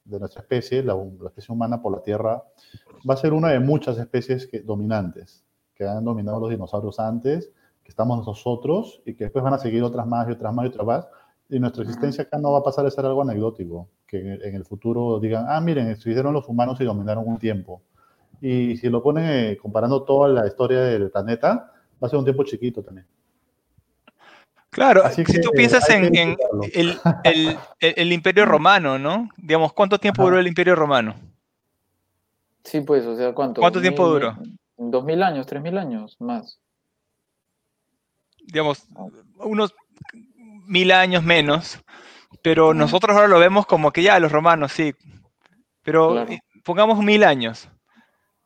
de 0.03 0.19
nuestra 0.19 0.41
especie, 0.41 0.81
la, 0.81 0.95
especie 1.27 1.53
humana 1.53 1.79
por 1.79 1.93
la 1.93 2.01
Tierra, 2.01 2.43
va 3.07 3.13
a 3.13 3.17
ser 3.17 3.31
una 3.31 3.49
de 3.49 3.59
muchas 3.59 3.99
especies 3.99 4.47
que, 4.47 4.61
dominantes, 4.61 5.45
que 5.75 5.85
han 5.85 6.03
dominado 6.03 6.39
los 6.39 6.49
dinosaurios 6.49 6.99
antes, 6.99 7.51
que 7.83 7.89
estamos 7.89 8.25
nosotros, 8.25 9.03
y 9.05 9.13
que 9.13 9.25
después 9.25 9.43
van 9.43 9.53
a 9.53 9.59
seguir 9.59 9.83
otras 9.83 10.07
más 10.07 10.27
y 10.27 10.31
otras 10.31 10.51
más 10.51 10.65
y 10.65 10.69
otras 10.69 10.87
más. 10.87 11.07
Y 11.49 11.59
nuestra 11.59 11.83
existencia 11.83 12.23
acá 12.23 12.37
no 12.37 12.51
va 12.51 12.59
a 12.59 12.63
pasar 12.63 12.85
a 12.85 12.91
ser 12.91 13.05
algo 13.05 13.21
anecdótico, 13.21 13.87
que 14.05 14.17
en, 14.17 14.55
el 14.55 14.65
futuro 14.65 15.19
digan, 15.19 15.45
ah, 15.47 15.61
miren, 15.61 15.87
estuvieron 15.87 16.33
los 16.33 16.47
humanos 16.49 16.79
y 16.81 16.83
dominaron 16.83 17.25
un 17.25 17.37
tiempo. 17.37 17.81
Y 18.41 18.75
si 18.77 18.89
lo 18.89 19.01
ponen 19.01 19.25
eh, 19.25 19.57
comparando 19.57 20.03
toda 20.03 20.27
la 20.27 20.45
historia 20.45 20.81
del 20.81 21.09
planeta, 21.09 21.71
va 22.01 22.07
a 22.07 22.09
ser 22.09 22.19
un 22.19 22.25
tiempo 22.25 22.43
chiquito 22.43 22.83
también. 22.83 23.07
Claro, 24.69 25.01
si 25.09 25.23
tú 25.41 25.49
piensas 25.51 25.89
en, 25.89 26.13
el, 26.13 28.11
Imperio 28.11 28.45
Romano, 28.45 28.99
¿no? 28.99 29.29
Digamos, 29.37 29.73
¿cuánto 29.73 29.97
tiempo 29.97 30.23
duró 30.23 30.37
el 30.37 30.47
Imperio 30.47 30.75
Romano? 30.75 31.15
Sí, 32.63 32.81
pues, 32.81 33.05
o 33.05 33.15
sea, 33.15 33.33
¿cuánto? 33.33 33.61
¿Cuánto 33.61 33.81
tiempo 33.81 34.07
duró? 34.07 34.37
Dos 34.75 35.03
mil 35.05 35.23
años, 35.23 35.47
tres 35.47 35.63
mil 35.63 35.77
años, 35.77 36.17
más. 36.19 36.59
Digamos, 38.43 38.85
unos 39.39 39.73
mil 40.67 40.91
años 40.91 41.23
menos, 41.23 41.79
pero 42.41 42.73
nosotros 42.73 43.15
ahora 43.15 43.27
lo 43.27 43.39
vemos 43.39 43.65
como 43.65 43.91
que 43.91 44.03
ya, 44.03 44.19
los 44.19 44.31
romanos, 44.31 44.71
sí. 44.71 44.93
Pero 45.83 46.25
pongamos 46.63 46.99
mil 46.99 47.23
años. 47.23 47.69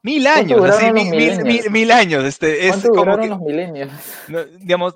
Mil 0.04 0.26
años, 0.26 0.64
así, 0.64 0.92
mil, 0.92 1.70
mil, 1.70 1.92
años. 1.92 2.24
Este, 2.24 2.68
es 2.68 2.88
como 2.88 3.18
que, 3.20 3.28
los 3.28 3.40
milenios? 3.40 3.92
Digamos, 4.60 4.96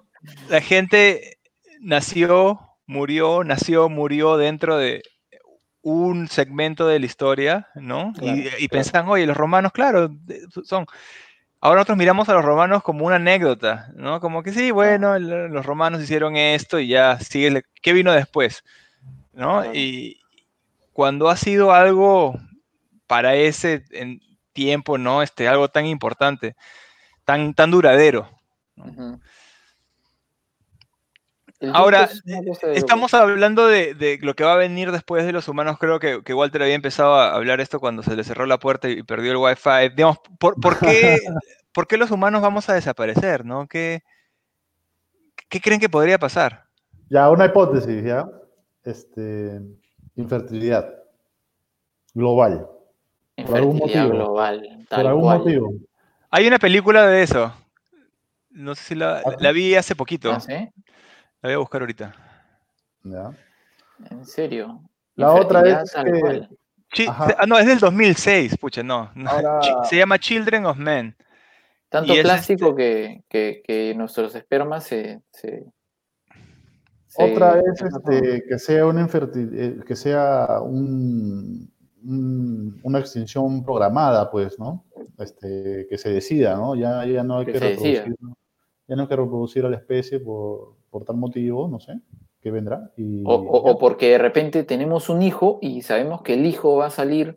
la 0.49 0.61
gente 0.61 1.37
nació, 1.79 2.59
murió, 2.87 3.43
nació, 3.43 3.89
murió 3.89 4.37
dentro 4.37 4.77
de 4.77 5.03
un 5.81 6.27
segmento 6.27 6.87
de 6.87 6.99
la 6.99 7.05
historia, 7.05 7.67
¿no? 7.75 8.13
y, 8.19 8.67
pensaban, 8.69 9.07
oye, 9.07 9.27
los 9.27 9.37
romanos, 9.37 9.71
claro, 9.71 10.09
son... 10.63 10.87
Ahora 11.65 11.77
nosotros 11.79 11.97
miramos 11.97 12.29
a 12.29 12.33
los 12.35 12.45
romanos 12.45 12.83
como 12.83 13.07
una 13.07 13.15
anécdota, 13.15 13.91
¿no? 13.95 14.19
Como 14.19 14.43
que 14.43 14.53
sí, 14.53 14.69
bueno, 14.69 15.17
los 15.17 15.65
romanos 15.65 15.99
hicieron 15.99 16.35
esto 16.35 16.77
y 16.77 16.89
ya 16.89 17.19
sigue, 17.19 17.63
¿qué 17.81 17.91
vino 17.91 18.13
después? 18.13 18.63
¿No? 19.33 19.73
Y 19.73 20.21
cuando 20.93 21.27
ha 21.27 21.35
sido 21.35 21.73
algo 21.73 22.39
para 23.07 23.33
ese 23.33 23.83
tiempo, 24.53 24.99
¿no? 24.99 25.23
Este, 25.23 25.47
algo 25.47 25.67
tan 25.67 25.87
importante, 25.87 26.55
tan, 27.23 27.55
tan 27.55 27.71
duradero. 27.71 28.29
Ahora, 31.73 32.09
estamos 32.73 33.13
hablando 33.13 33.67
de, 33.67 34.19
lo 34.21 34.35
que 34.35 34.43
va 34.43 34.53
a 34.53 34.57
venir 34.57 34.91
después 34.91 35.25
de 35.25 35.31
los 35.31 35.47
humanos. 35.47 35.77
Creo 35.79 35.99
que, 35.99 36.33
Walter 36.33 36.63
había 36.63 36.75
empezado 36.75 37.15
a 37.15 37.33
hablar 37.33 37.61
esto 37.61 37.79
cuando 37.79 38.03
se 38.03 38.15
le 38.15 38.23
cerró 38.23 38.45
la 38.45 38.59
puerta 38.59 38.89
y 38.89 39.03
perdió 39.03 39.31
el 39.31 39.37
Wi-Fi. 39.37 39.95
Digamos, 39.95 40.19
¿por, 40.39 40.79
qué, 40.79 41.19
¿por 41.73 41.87
qué, 41.87 41.97
los 41.97 42.11
humanos 42.11 42.41
vamos 42.41 42.69
a 42.69 42.73
desaparecer? 42.73 43.45
¿no? 43.45 43.67
¿Qué, 43.67 44.03
¿Qué 45.49 45.59
creen 45.61 45.79
que 45.79 45.89
podría 45.89 46.17
pasar? 46.17 46.65
Ya, 47.09 47.29
una 47.29 47.45
hipótesis, 47.45 48.03
¿ya? 48.03 48.27
Este, 48.83 49.61
infertilidad 50.15 50.93
global. 52.13 52.67
por 53.45 53.57
algún 53.57 53.77
motivo. 53.77 54.09
global. 54.09 54.85
por 54.89 55.07
algún 55.07 55.23
motivo. 55.23 55.73
Hay 56.31 56.47
una 56.47 56.59
película 56.59 57.07
de 57.07 57.23
eso. 57.23 57.53
No 58.49 58.73
sé 58.75 58.83
si 58.83 58.95
la, 58.95 59.19
¿Ah, 59.19 59.35
la 59.39 59.51
vi 59.51 59.75
hace 59.75 59.95
poquito. 59.95 60.31
¿Ah, 60.31 60.39
sí? 60.39 60.53
La 61.45 61.49
voy 61.49 61.53
a 61.53 61.59
buscar 61.59 61.81
ahorita. 61.81 62.15
¿En 64.09 64.25
serio? 64.25 64.81
La 65.13 65.31
otra 65.31 65.61
es 65.61 65.93
que... 66.89 67.05
ah, 67.07 67.45
no, 67.47 67.59
es 67.59 67.67
del 67.67 67.77
2006, 67.77 68.57
pucha, 68.57 68.81
no. 68.81 69.11
Se 69.87 69.95
llama 69.95 70.17
Children 70.17 70.65
of 70.65 70.77
Men. 70.77 71.15
Tanto 71.87 72.13
plástico 72.19 72.75
este 72.79 73.61
que, 73.63 73.93
nuestros 73.95 74.33
espermas 74.33 74.85
se... 74.85 75.21
otra 77.15 77.59
es 77.59 77.79
este, 77.79 78.43
que 78.49 78.57
sea 78.57 78.87
una 78.87 79.07
eh, 79.07 79.79
que 79.85 79.95
sea 79.95 80.47
un, 80.63 81.71
una 82.81 82.99
extinción 82.99 83.63
programada, 83.63 84.31
pues, 84.31 84.57
¿no? 84.57 84.83
Este, 85.19 85.85
que 85.87 85.97
se 85.99 86.09
decida, 86.09 86.55
¿no? 86.55 86.75
Ya, 86.75 87.05
ya 87.05 87.23
no 87.23 87.37
hay 87.37 87.45
que, 87.45 87.59
reproducir, 87.59 88.15
ya 88.87 88.95
no 88.95 89.03
hay 89.03 89.07
que 89.07 89.15
reproducir 89.15 89.63
a 89.63 89.69
la 89.69 89.77
especie 89.77 90.19
por, 90.19 90.75
por 90.95 91.03
tal 91.03 91.17
motivo, 91.17 91.67
no 91.67 91.81
sé, 91.81 91.99
que 92.39 92.51
vendrá. 92.51 92.89
o, 93.25 93.77
porque 93.77 94.11
de 94.11 94.17
repente 94.17 94.63
tenemos 94.63 95.09
un 95.09 95.21
hijo 95.23 95.59
y 95.61 95.81
sabemos 95.81 96.21
que 96.21 96.35
el 96.35 96.45
hijo 96.45 96.77
va 96.77 96.85
a 96.85 96.89
salir, 96.89 97.35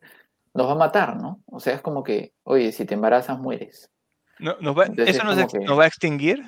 nos 0.55 0.68
va 0.68 0.73
a 0.75 0.77
matar, 0.77 1.16
¿no? 1.16 1.42
O 1.47 1.59
sea, 1.59 1.75
es 1.75 1.81
como 1.81 2.05
que, 2.05 2.35
oye, 2.44 2.71
si 2.71 2.85
te 2.85 2.94
embarazas, 2.94 3.37
mueres. 3.40 3.90
No, 4.38 4.53
¿Eso 4.53 5.25
nos, 5.25 5.37
va 5.77 5.83
a 5.83 5.87
extinguir? 5.88 6.40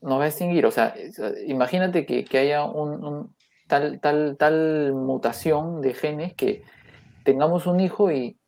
Nos 0.00 0.18
va 0.18 0.24
a 0.24 0.28
extinguir, 0.28 0.64
o 0.64 0.70
sea, 0.70 0.94
imagínate 1.46 2.06
que, 2.06 2.38
haya 2.38 2.64
un, 2.64 3.36
tal, 3.68 4.00
tal, 4.00 4.38
tal 4.38 4.94
mutación 4.94 5.82
de 5.82 5.92
genes 5.92 6.32
que 6.32 6.62
tengamos 7.22 7.66
un 7.66 7.80
hijo 7.80 8.10
y, 8.10 8.38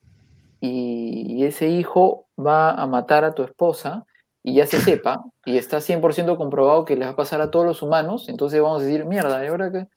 y 0.62 1.44
ese 1.44 1.68
hijo 1.68 2.26
va 2.38 2.70
a 2.70 2.86
matar 2.86 3.22
a 3.22 3.34
tu 3.34 3.42
esposa 3.42 4.06
y 4.42 4.54
ya 4.54 4.66
se 4.66 4.80
sepa, 4.80 5.22
y 5.44 5.58
está 5.58 5.78
100% 5.78 6.36
comprobado 6.36 6.84
que 6.84 6.96
les 6.96 7.08
va 7.08 7.12
a 7.12 7.16
pasar 7.16 7.40
a 7.40 7.50
todos 7.50 7.66
los 7.66 7.82
humanos, 7.82 8.28
entonces 8.28 8.60
vamos 8.60 8.82
a 8.82 8.84
decir, 8.84 9.04
mierda, 9.04 9.44
¿y 9.44 9.48
ahora 9.48 9.70
qué? 9.70 9.88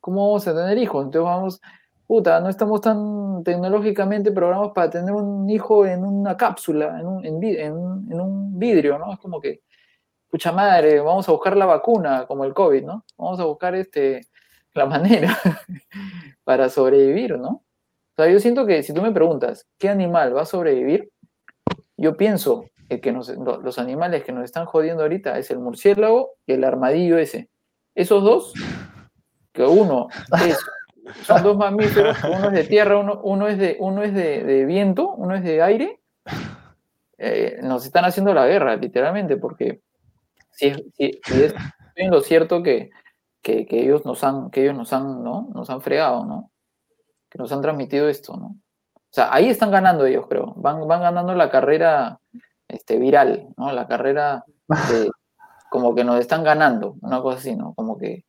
¿Cómo 0.00 0.26
vamos 0.26 0.46
a 0.46 0.54
tener 0.54 0.78
hijos? 0.78 1.04
Entonces 1.04 1.24
vamos, 1.24 1.60
puta, 2.06 2.40
no 2.40 2.48
estamos 2.48 2.80
tan 2.80 3.42
tecnológicamente 3.44 4.32
programados 4.32 4.72
para 4.72 4.90
tener 4.90 5.12
un 5.12 5.48
hijo 5.48 5.86
en 5.86 6.04
una 6.04 6.36
cápsula, 6.36 6.98
en 7.00 7.06
un, 7.06 7.24
en, 7.24 8.20
un 8.20 8.58
vidrio, 8.58 8.98
¿no? 8.98 9.12
Es 9.12 9.18
como 9.18 9.40
que, 9.40 9.62
pucha 10.30 10.52
madre, 10.52 11.00
vamos 11.00 11.28
a 11.28 11.32
buscar 11.32 11.56
la 11.56 11.66
vacuna, 11.66 12.26
como 12.26 12.44
el 12.44 12.54
COVID, 12.54 12.84
¿no? 12.84 13.04
Vamos 13.16 13.40
a 13.40 13.44
buscar 13.44 13.74
este, 13.74 14.26
la 14.74 14.86
manera 14.86 15.38
para 16.44 16.68
sobrevivir, 16.68 17.38
¿no? 17.38 17.48
O 17.48 18.22
sea, 18.22 18.30
yo 18.30 18.38
siento 18.40 18.66
que 18.66 18.82
si 18.82 18.92
tú 18.92 19.02
me 19.02 19.12
preguntas, 19.12 19.66
¿qué 19.78 19.88
animal 19.88 20.36
va 20.36 20.42
a 20.42 20.46
sobrevivir? 20.46 21.10
Yo 21.96 22.16
pienso 22.16 22.64
que 22.98 23.12
los 23.12 23.78
animales 23.78 24.24
que 24.24 24.32
nos 24.32 24.44
están 24.44 24.66
jodiendo 24.66 25.04
ahorita 25.04 25.38
es 25.38 25.50
el 25.52 25.60
murciélago 25.60 26.32
y 26.46 26.54
el 26.54 26.64
armadillo 26.64 27.18
ese. 27.18 27.48
Esos 27.94 28.24
dos, 28.24 28.52
que 29.52 29.62
uno 29.62 30.08
es, 30.44 30.58
son 31.22 31.42
dos 31.42 31.56
mamíferos, 31.56 32.16
uno 32.24 32.48
es 32.48 32.52
de 32.52 32.64
tierra, 32.64 32.98
uno, 32.98 33.46
es, 33.46 33.58
de, 33.58 33.76
uno 33.78 34.02
es 34.02 34.14
de, 34.14 34.64
viento, 34.64 35.10
uno 35.10 35.36
es 35.36 35.44
de 35.44 35.62
aire, 35.62 36.00
eh, 37.18 37.60
nos 37.62 37.84
están 37.84 38.04
haciendo 38.04 38.34
la 38.34 38.46
guerra, 38.46 38.74
literalmente, 38.76 39.36
porque 39.36 39.82
si, 40.50 40.72
es 40.98 41.54
lo 42.10 42.20
cierto 42.22 42.62
que, 42.62 42.90
que, 43.42 43.66
ellos 43.70 44.04
nos 44.04 44.24
han, 44.24 44.50
que 44.50 44.62
ellos 44.62 44.76
nos 44.76 44.92
han, 44.92 45.22
¿no? 45.22 45.48
Nos 45.54 45.70
han 45.70 45.80
fregado, 45.80 46.24
¿no? 46.24 46.50
Que 47.28 47.38
nos 47.38 47.52
han 47.52 47.60
transmitido 47.60 48.08
esto, 48.08 48.36
¿no? 48.36 48.56
O 48.94 49.12
sea, 49.12 49.32
ahí 49.32 49.48
están 49.48 49.70
ganando 49.70 50.06
ellos, 50.06 50.26
creo. 50.28 50.54
Van, 50.56 50.86
van 50.86 51.00
ganando 51.00 51.34
la 51.34 51.50
carrera 51.50 52.20
este, 52.70 52.98
viral, 52.98 53.48
¿no? 53.56 53.72
La 53.72 53.86
carrera 53.86 54.44
de, 54.68 55.10
como 55.70 55.94
que 55.94 56.04
nos 56.04 56.18
están 56.20 56.44
ganando, 56.44 56.96
una 57.02 57.20
cosa 57.20 57.38
así, 57.38 57.54
¿no? 57.54 57.74
Como 57.74 57.98
que 57.98 58.24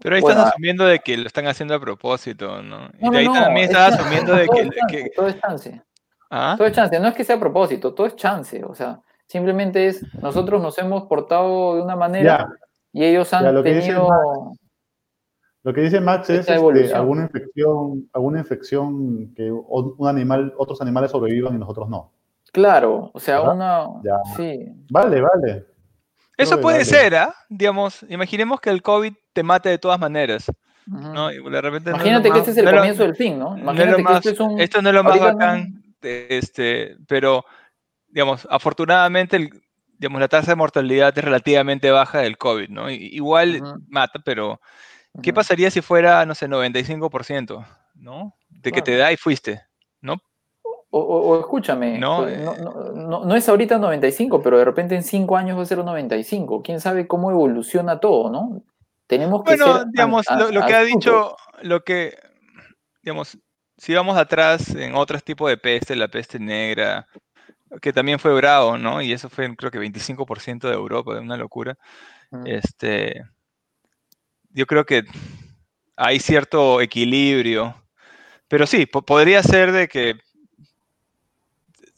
pero 0.00 0.14
ahí 0.14 0.22
estás 0.22 0.48
asumiendo 0.48 0.86
de 0.86 0.98
que 1.00 1.16
lo 1.16 1.26
están 1.26 1.46
haciendo 1.46 1.74
a 1.74 1.80
propósito, 1.80 2.62
¿no? 2.62 2.88
Y 2.98 3.10
de 3.10 3.18
ahí 3.18 3.26
también 3.26 3.66
estás 3.66 3.94
asumiendo 3.94 4.34
de 4.34 4.48
que, 4.88 5.10
Todo 5.14 5.28
es 5.28 5.38
chance. 5.40 5.82
¿Ah? 6.30 6.54
Todo 6.56 6.66
es 6.66 6.74
chance. 6.74 6.98
No 6.98 7.08
es 7.08 7.14
que 7.14 7.24
sea 7.24 7.36
a 7.36 7.40
propósito, 7.40 7.92
todo 7.92 8.06
es 8.06 8.16
chance. 8.16 8.64
O 8.64 8.74
sea, 8.74 9.00
simplemente 9.26 9.86
es, 9.86 10.02
nosotros 10.14 10.62
nos 10.62 10.78
hemos 10.78 11.04
portado 11.04 11.76
de 11.76 11.82
una 11.82 11.96
manera 11.96 12.48
y 12.92 13.04
ellos 13.04 13.32
han 13.34 13.54
lo 13.54 13.62
tenido... 13.62 14.08
lo 15.62 15.74
que 15.74 15.82
dice 15.82 16.00
Max 16.00 16.30
es 16.30 16.48
este, 16.48 16.94
alguna 16.94 17.22
infección, 17.22 18.08
alguna 18.12 18.38
infección 18.38 19.34
que 19.34 19.52
un 19.52 20.08
animal, 20.08 20.54
otros 20.56 20.80
animales 20.80 21.10
sobrevivan 21.10 21.54
y 21.54 21.58
nosotros 21.58 21.90
no. 21.90 22.10
Claro, 22.52 23.10
o 23.12 23.20
sea, 23.20 23.42
una... 23.42 23.86
Sí. 24.36 24.66
Vale, 24.90 25.20
vale. 25.20 25.66
Eso 26.36 26.60
puede 26.60 26.84
ser, 26.84 27.14
¿ah? 27.14 27.34
Digamos, 27.48 28.04
imaginemos 28.08 28.60
que 28.60 28.70
el 28.70 28.82
COVID 28.82 29.12
te 29.32 29.42
mate 29.42 29.68
de 29.68 29.78
todas 29.78 30.00
maneras. 30.00 30.50
¿no? 30.86 31.30
Imagínate 31.30 32.30
que 32.30 32.38
este 32.38 32.50
es 32.50 32.56
el 32.56 32.70
comienzo 32.70 33.02
del 33.02 33.14
fin, 33.14 33.38
¿no? 33.38 33.56
Imagínate 33.56 34.04
que 34.04 34.12
este 34.14 34.30
es 34.30 34.40
un... 34.40 34.60
Esto 34.60 34.82
no 34.82 34.88
es 34.88 34.94
lo 34.94 35.04
más 35.04 35.20
bacán, 35.20 35.84
este, 36.02 36.96
pero, 37.06 37.44
digamos, 38.08 38.46
afortunadamente, 38.50 39.50
digamos, 39.98 40.20
la 40.20 40.28
tasa 40.28 40.52
de 40.52 40.56
mortalidad 40.56 41.16
es 41.16 41.24
relativamente 41.24 41.90
baja 41.90 42.20
del 42.20 42.38
COVID, 42.38 42.70
¿no? 42.70 42.90
Igual 42.90 43.62
mata, 43.88 44.18
pero 44.24 44.60
¿qué 45.22 45.32
pasaría 45.32 45.70
si 45.70 45.80
fuera, 45.80 46.24
no 46.26 46.34
sé, 46.34 46.48
95%, 46.48 47.64
¿no? 47.94 48.34
De 48.48 48.72
que 48.72 48.82
te 48.82 48.96
da 48.96 49.12
y 49.12 49.16
fuiste, 49.16 49.62
¿no? 50.00 50.16
O, 50.92 51.38
escúchame, 51.38 51.98
no, 51.98 52.22
pues, 52.22 52.36
eh. 52.36 52.44
no, 52.44 53.24
no, 53.24 53.36
es 53.36 53.48
ahorita 53.48 53.78
95, 53.78 54.42
pero 54.42 54.58
de 54.58 54.64
repente 54.64 54.96
en 54.96 55.04
5 55.04 55.36
años 55.36 55.56
va 55.56 55.62
a 55.62 55.66
ser 55.66 55.78
un 55.78 55.86
95. 55.86 56.62
¿Quién 56.62 56.80
sabe 56.80 57.06
cómo 57.06 57.30
evoluciona 57.30 58.00
todo, 58.00 58.28
no? 58.28 58.62
Tenemos 59.06 59.44
que 59.44 59.56
bueno, 59.56 59.84
digamos, 59.84 60.26
lo, 60.50 60.66
que 60.66 60.74
ha 60.74 60.82
dicho, 60.82 61.36
lo 61.62 61.84
que, 61.84 62.18
digamos, 63.02 63.38
si 63.76 63.94
vamos 63.94 64.16
atrás 64.18 64.74
en 64.74 64.96
otros 64.96 65.22
tipos 65.22 65.48
de 65.48 65.58
peste, 65.58 65.94
la 65.94 66.08
peste 66.08 66.40
negra, 66.40 67.06
que 67.80 67.92
también 67.92 68.18
fue 68.18 68.34
bravo, 68.34 68.76
¿no? 68.76 69.00
Y 69.00 69.12
eso 69.12 69.28
fue, 69.28 69.54
creo 69.54 69.70
que 69.70 69.78
25% 69.78 70.68
de 70.68 70.74
Europa, 70.74 71.14
de 71.14 71.20
una 71.20 71.36
locura. 71.36 71.78
Este, 72.44 73.22
yo 74.50 74.66
creo 74.66 74.84
que 74.84 75.04
hay 75.96 76.18
cierto 76.18 76.80
equilibrio, 76.80 77.80
pero 78.48 78.66
sí, 78.66 78.86
podría 78.86 79.42
ser 79.42 79.70
de 79.70 79.86
que 79.86 80.16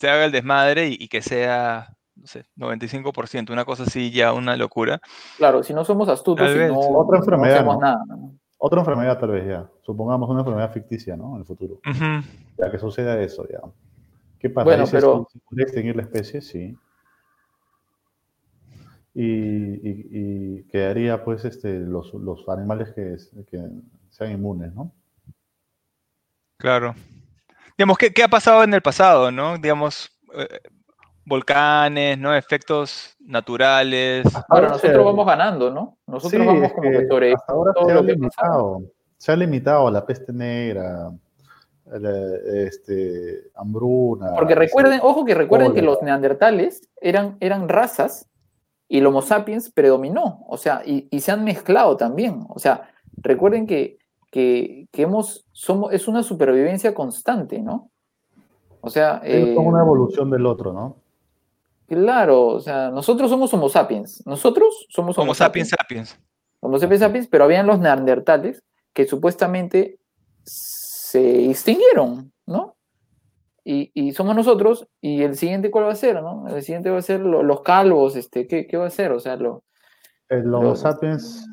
se 0.03 0.11
haga 0.11 0.25
el 0.25 0.33
desmadre 0.33 0.89
y, 0.89 1.07
que 1.07 1.23
sea, 1.23 1.97
no 2.17 2.27
sé, 2.27 2.45
95%, 2.57 3.53
una 3.53 3.65
cosa 3.65 3.85
así 3.85 4.11
ya 4.11 4.33
una 4.33 4.57
locura. 4.57 5.01
Claro, 5.37 5.63
si 5.63 5.73
no 5.73 5.85
somos 5.85 6.09
astutos 6.09 6.51
y 6.51 6.59
no, 6.59 6.77
otra 6.77 7.19
enfermedad, 7.19 7.65
no 7.65 7.79
nada. 7.79 8.03
Otra 8.59 8.81
enfermedad 8.81 9.21
tal 9.21 9.31
vez 9.31 9.47
ya, 9.47 9.71
supongamos 9.83 10.29
una 10.29 10.41
enfermedad 10.41 10.73
ficticia, 10.73 11.17
¿no? 11.17 11.35
En 11.35 11.43
el 11.43 11.45
futuro. 11.45 11.79
Ya 12.59 12.69
que 12.69 12.81
suceda 12.81 13.23
eso, 13.23 13.47
ya. 13.49 13.61
¿Qué 14.41 14.51
pasa? 14.51 14.65
Bueno, 14.65 14.87
pero... 14.91 15.29
puede 15.49 15.63
extinguir 15.63 15.95
la 15.95 16.03
especie, 16.03 16.41
sí. 16.41 16.77
Y, 19.15 20.65
quedaría 20.65 21.23
pues 21.23 21.45
este, 21.45 21.79
los, 21.79 22.13
animales 22.49 22.91
que, 22.91 23.19
que 23.49 23.69
sean 24.09 24.33
inmunes, 24.33 24.75
¿no? 24.75 24.91
Claro. 26.57 26.93
Digamos, 27.83 27.99
¿qué, 27.99 28.13
¿qué, 28.13 28.23
ha 28.23 28.29
pasado 28.29 28.63
en 28.63 28.73
el 28.75 28.81
pasado, 28.81 29.33
no? 29.33 29.59
Digamos, 29.59 30.09
eh, 30.37 30.47
volcanes, 31.25 32.17
¿no? 32.17 32.33
Efectos 32.33 33.17
naturales. 33.19 34.25
Ahora 34.49 34.69
nosotros 34.69 35.05
vamos 35.05 35.27
ganando, 35.27 35.69
¿no? 35.69 35.99
Nosotros 36.07 36.47
vamos 36.47 36.73
como 36.75 36.91
que 36.93 37.09
sobre 37.09 37.35
ahora 37.49 37.73
se 37.85 37.93
ha 37.93 38.03
limitado, 38.03 38.83
se 39.17 39.33
ha 39.33 39.37
limitado 39.37 39.91
la 39.91 40.07
peste 40.07 40.33
negra, 40.33 41.11
este, 42.55 43.51
hambruna. 43.57 44.33
Porque 44.37 44.55
recuerden, 44.55 45.01
ojo 45.03 45.25
que 45.25 45.35
recuerden 45.35 45.75
que 45.75 45.83
los 45.83 46.01
neandertales 46.03 46.89
eran, 47.01 47.37
eran 47.41 47.69
razas 47.69 48.29
y 48.87 48.99
el 48.99 49.07
Homo 49.07 49.23
sapiens 49.23 49.73
predominó, 49.73 50.45
o 50.47 50.57
sea, 50.57 50.83
y, 50.87 51.09
y 51.11 51.19
se 51.19 51.33
han 51.33 51.43
mezclado 51.43 51.97
también. 51.97 52.47
O 52.49 52.61
sea, 52.61 52.93
recuerden 53.17 53.67
que 53.67 53.99
que, 54.33 54.89
hemos, 54.95 55.45
somos, 55.53 55.93
es 55.93 56.09
una 56.09 56.23
supervivencia 56.23 56.95
constante, 56.95 57.61
¿no? 57.61 57.91
O 58.81 58.89
sea... 58.89 59.21
Es 59.23 59.55
como 59.55 59.69
una 59.69 59.81
eh, 59.81 59.85
evolución 59.85 60.31
del 60.31 60.47
otro, 60.47 60.73
¿no? 60.73 60.97
Claro, 61.87 62.47
o 62.47 62.61
sea, 62.61 62.91
nosotros 62.91 63.29
somos 63.29 63.53
Homo 63.53 63.69
sapiens. 63.69 64.27
Nosotros 64.27 64.87
somos 64.89 65.19
Homo, 65.19 65.35
sapiens 65.35 65.69
sapiens. 65.69 66.19
Homo 66.61 66.79
sapiens 66.79 67.01
sapiens, 67.01 67.29
pero 67.29 67.45
habían 67.45 67.67
los 67.67 67.79
neandertales 67.79 68.63
que 68.95 69.07
supuestamente 69.07 69.99
se 70.45 71.51
extinguieron, 71.51 72.33
¿no? 72.47 72.77
Y, 73.65 74.13
somos 74.13 74.35
nosotros, 74.35 74.89
y 75.01 75.23
el 75.23 75.37
siguiente, 75.37 75.71
¿cuál 75.71 75.85
va 75.85 75.93
a 75.93 75.95
ser, 75.95 76.21
no? 76.21 76.49
El 76.49 76.63
siguiente 76.63 76.91
va 76.91 76.99
a 76.99 77.03
ser 77.03 77.21
los 77.21 77.61
calvos, 77.61 78.17
este, 78.17 78.49
¿qué, 78.49 78.67
¿qué, 78.67 78.77
va 78.77 78.87
a 78.87 78.91
ser? 78.91 79.13
O 79.13 79.21
sea, 79.21 79.37
lo... 79.37 79.63
El 80.29 80.53
Homo 80.53 80.75
sapiens 80.75 81.47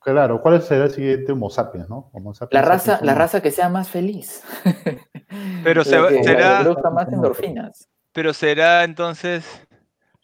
Claro, 0.00 0.40
¿cuál 0.40 0.62
será 0.62 0.84
el 0.84 0.90
siguiente 0.90 1.32
Homo 1.32 1.50
sapiens, 1.50 1.88
no? 1.88 2.10
la 2.50 2.62
raza, 2.62 3.00
la 3.02 3.14
raza 3.14 3.42
que 3.42 3.50
sea 3.50 3.68
más 3.68 3.90
feliz. 3.90 4.42
Pero 5.64 5.84
será. 5.84 6.64
más 6.90 7.12
endorfinas. 7.12 7.88
Pero 8.12 8.32
será 8.32 8.84
entonces 8.84 9.66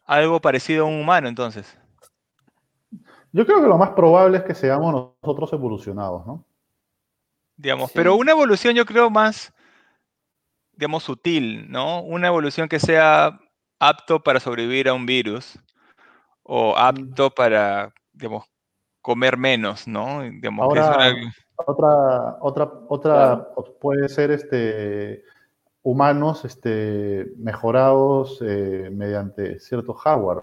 algo 0.04 0.40
parecido 0.40 0.84
a 0.84 0.88
un 0.88 1.00
humano, 1.00 1.28
entonces. 1.28 1.78
Yo 3.32 3.44
creo 3.44 3.60
que 3.60 3.68
lo 3.68 3.76
más 3.76 3.90
probable 3.90 4.38
es 4.38 4.44
que 4.44 4.54
seamos 4.54 5.14
nosotros 5.22 5.52
evolucionados, 5.52 6.26
¿no? 6.26 6.44
Digamos, 7.58 7.90
pero 7.92 8.16
una 8.16 8.32
evolución 8.32 8.74
yo 8.74 8.84
creo 8.84 9.08
más, 9.08 9.52
digamos, 10.72 11.04
sutil, 11.04 11.70
¿no? 11.70 12.02
Una 12.02 12.28
evolución 12.28 12.68
que 12.68 12.78
sea 12.78 13.38
apto 13.78 14.22
para 14.22 14.40
sobrevivir 14.40 14.88
a 14.88 14.94
un 14.94 15.06
virus 15.06 15.58
o 16.42 16.72
mm. 16.72 16.78
apto 16.78 17.30
para, 17.30 17.92
digamos, 18.12 18.44
comer 19.06 19.36
menos, 19.36 19.86
¿no? 19.86 20.20
Ahora, 20.58 21.14
Otra, 21.64 22.38
otra, 22.40 22.72
otra 22.88 23.48
puede 23.80 24.08
ser 24.08 24.32
este, 24.32 25.22
humanos 25.84 26.44
este, 26.44 27.32
mejorados 27.36 28.42
eh, 28.42 28.90
mediante 28.92 29.60
cierto 29.60 29.94
hardware 29.94 30.42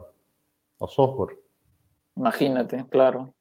o 0.78 0.88
software. 0.88 1.38
Imagínate, 2.16 2.86
claro. 2.90 3.34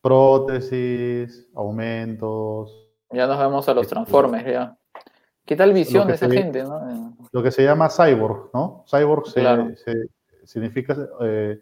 Prótesis, 0.00 1.46
aumentos. 1.54 2.88
Ya 3.10 3.26
nos 3.26 3.38
vemos 3.38 3.68
a 3.68 3.74
los 3.74 3.82
este, 3.82 3.94
transformes, 3.94 4.46
ya. 4.46 4.78
¿Qué 5.44 5.56
tal 5.56 5.74
visión 5.74 6.08
de 6.08 6.14
esa 6.14 6.30
gente, 6.30 6.62
no? 6.62 7.18
Lo 7.32 7.42
que 7.42 7.50
se 7.50 7.62
llama 7.62 7.90
cyborg, 7.90 8.48
¿no? 8.54 8.82
Cyborg 8.90 9.26
significa 10.44 10.96
eh, 11.20 11.60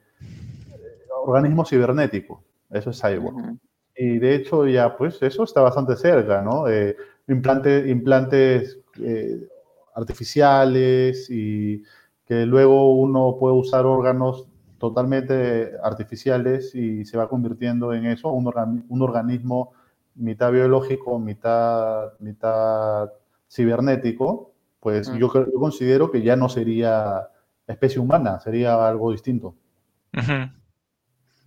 organismo 1.25 1.65
cibernético. 1.65 2.45
Eso 2.73 2.91
es 2.91 3.01
cyborg. 3.01 3.57
Y 3.95 4.19
de 4.19 4.35
hecho 4.35 4.67
ya, 4.67 4.97
pues 4.97 5.21
eso 5.23 5.45
está 5.45 5.61
bastante 5.61 5.97
cerca, 5.97 6.43
¿no? 6.43 6.69
Eh, 6.69 6.97
implantes 7.29 8.79
eh, 9.01 9.49
artificiales 9.95 11.29
y 11.31 11.83
que 12.27 12.47
luego 12.47 12.95
uno 12.95 13.37
puede 13.39 13.55
usar 13.55 13.85
órganos 13.85 14.47
totalmente 14.79 15.73
artificiales 15.83 16.75
y 16.75 17.05
se 17.05 17.17
va 17.17 17.29
convirtiendo 17.29 17.93
en 17.93 18.07
eso, 18.07 18.31
un, 18.31 18.85
un 18.89 19.03
organismo 19.03 19.73
mitad 20.15 20.51
biológico, 20.51 21.19
mitad, 21.19 22.19
mitad 22.19 23.11
cibernético, 23.49 24.53
pues 24.81 25.13
yo, 25.17 25.31
considero 25.31 26.11
que 26.11 26.23
ya 26.23 26.35
no 26.35 26.49
sería 26.49 27.29
especie 27.67 28.01
humana, 28.01 28.41
sería 28.41 28.87
algo 28.89 29.13
distinto. 29.13 29.55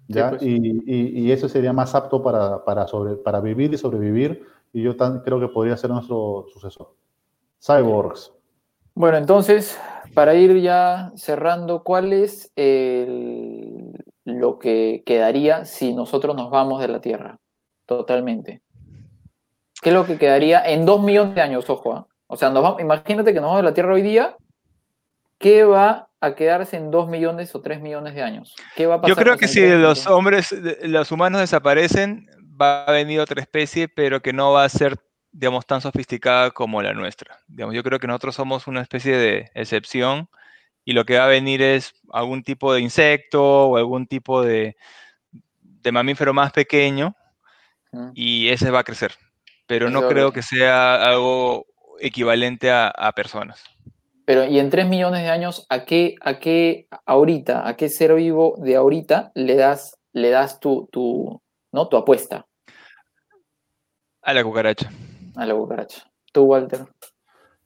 Pues. 0.07 0.41
Y, 0.41 1.31
eso 1.31 1.49
sería 1.49 1.73
más 1.73 1.95
apto 1.95 2.21
para, 2.21 2.63
para, 2.63 2.87
sobre, 2.87 3.15
para 3.15 3.39
vivir 3.39 3.73
y 3.73 3.77
sobrevivir, 3.77 4.43
y 4.71 4.81
yo 4.83 4.95
creo 4.95 5.39
que 5.39 5.47
podría 5.47 5.77
ser 5.77 5.89
nuestro 5.89 6.45
sucesor. 6.53 6.93
Cyborgs. 7.59 8.31
Bueno, 8.93 9.17
entonces, 9.17 9.79
para 10.13 10.35
ir 10.35 10.61
ya 10.61 11.11
cerrando, 11.15 11.83
¿cuál 11.83 12.13
es 12.13 12.51
lo 14.25 14.59
que 14.59 15.03
quedaría 15.05 15.65
si 15.65 15.93
nosotros 15.93 16.35
nos 16.35 16.49
vamos 16.49 16.81
de 16.81 16.87
la 16.87 17.01
Tierra? 17.01 17.39
Totalmente. 17.85 18.61
¿Qué 19.81 19.89
es 19.89 19.95
lo 19.95 20.05
que 20.05 20.17
quedaría 20.17 20.63
en 20.65 20.85
dos 20.85 21.01
millones 21.01 21.35
de 21.35 21.41
años? 21.41 21.69
Ojo, 21.69 21.93
¿ah? 21.93 22.07
o 22.27 22.37
sea, 22.37 22.53
imagínate 22.79 23.33
que 23.33 23.41
nos 23.41 23.49
vamos 23.49 23.57
de 23.57 23.63
la 23.63 23.73
Tierra 23.73 23.93
hoy 23.93 24.01
día, 24.01 24.37
¿qué 25.37 25.63
va 25.63 26.09
a 26.19 26.35
quedarse 26.35 26.77
en 26.77 26.91
2 26.91 27.07
millones 27.07 27.53
o 27.55 27.61
3 27.61 27.81
millones 27.81 28.15
de 28.15 28.23
años? 28.23 28.55
¿Qué 28.75 28.85
va 28.85 28.95
a 28.95 29.01
pasar 29.01 29.15
Yo 29.15 29.21
creo 29.21 29.37
que 29.37 29.47
si 29.47 29.67
los 29.67 30.07
hombres, 30.07 30.55
los 30.83 31.11
humanos 31.11 31.41
desaparecen, 31.41 32.27
va 32.59 32.85
a 32.85 32.91
venir 32.91 33.19
otra 33.19 33.41
especie, 33.41 33.87
pero 33.87 34.21
que 34.21 34.33
no 34.33 34.51
va 34.51 34.63
a 34.63 34.69
ser 34.69 34.97
digamos, 35.35 35.65
tan 35.65 35.81
sofisticada 35.81 36.51
como 36.51 36.81
la 36.81 36.93
nuestra. 36.93 37.37
Digamos, 37.47 37.75
yo 37.75 37.83
creo 37.83 37.99
que 37.99 38.07
nosotros 38.07 38.35
somos 38.35 38.67
una 38.67 38.81
especie 38.81 39.17
de 39.17 39.51
excepción 39.53 40.29
y 40.85 40.93
lo 40.93 41.03
que 41.03 41.17
va 41.17 41.25
a 41.25 41.29
venir 41.29 41.61
es 41.61 41.93
algún 42.13 42.41
tipo 42.41 42.73
de 42.73 42.79
insecto 42.79 43.43
o 43.67 43.77
algún 43.77 44.07
tipo 44.07 44.41
de, 44.41 44.77
de 45.61 45.91
mamífero 45.91 46.33
más 46.33 46.53
pequeño 46.53 47.15
y 48.13 48.47
ese 48.49 48.71
va 48.71 48.79
a 48.79 48.83
crecer. 48.83 49.13
Pero 49.67 49.89
no 49.89 50.07
creo 50.07 50.31
que 50.31 50.41
sea 50.41 51.03
algo 51.03 51.65
equivalente 51.99 52.71
a, 52.71 53.11
personas. 53.13 53.61
Pero, 54.25 54.45
¿y 54.45 54.59
en 54.59 54.71
3 54.71 54.87
millones 54.87 55.21
de 55.21 55.29
años, 55.29 55.67
a 55.69 55.85
qué, 55.85 56.15
a 56.21 56.39
qué 56.39 56.87
ahorita, 57.05 57.67
a 57.67 57.75
qué 57.75 57.89
ser 57.89 58.15
vivo 58.15 58.55
de 58.57 58.75
ahorita 58.75 59.31
le 59.35 59.55
das, 59.55 59.99
le 60.13 60.31
das 60.31 60.59
tu, 60.59 60.89
tu, 60.91 61.41
¿no? 61.71 61.87
tu 61.87 61.97
apuesta? 61.97 62.47
A 64.23 64.33
la 64.33 64.43
cucaracha. 64.43 64.91
A 65.35 65.45
la 65.45 65.53
cucaracha. 65.53 66.09
¿Tú, 66.33 66.43
Walter? 66.45 66.79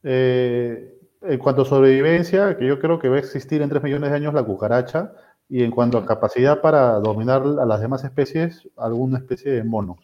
Eh, 0.04 1.00
en 1.22 1.40
cuanto 1.40 1.62
a 1.62 1.66
sobrevivencia, 1.66 2.58
que 2.58 2.68
yo 2.68 2.80
creo 2.80 3.00
que 3.00 3.08
va 3.08 3.16
a 3.16 3.20
existir 3.20 3.62
en 3.62 3.70
3 3.70 3.82
millones 3.82 4.10
de 4.10 4.18
años 4.18 4.34
la 4.34 4.44
cucaracha, 4.44 5.14
y 5.48 5.64
en 5.64 5.72
cuanto 5.72 5.98
a 5.98 6.06
capacidad 6.06 6.62
para 6.62 7.00
dominar 7.00 7.42
a 7.42 7.66
las 7.66 7.80
demás 7.80 8.04
especies, 8.04 8.70
alguna 8.76 9.18
especie 9.18 9.52
de 9.52 9.64
mono. 9.64 9.98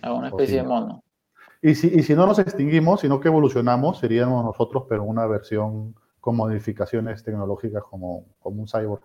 Alguna 0.00 0.28
especie 0.28 0.56
de 0.56 0.62
mono. 0.64 1.03
Y 1.64 1.74
si, 1.76 1.86
y 1.86 2.02
si 2.02 2.14
no 2.14 2.26
nos 2.26 2.38
extinguimos, 2.38 3.00
sino 3.00 3.20
que 3.20 3.28
evolucionamos, 3.28 3.98
seríamos 3.98 4.44
nosotros, 4.44 4.84
pero 4.86 5.02
una 5.02 5.26
versión 5.26 5.94
con 6.20 6.36
modificaciones 6.36 7.24
tecnológicas 7.24 7.82
como, 7.82 8.26
como 8.38 8.60
un 8.60 8.68
cyborg. 8.68 9.02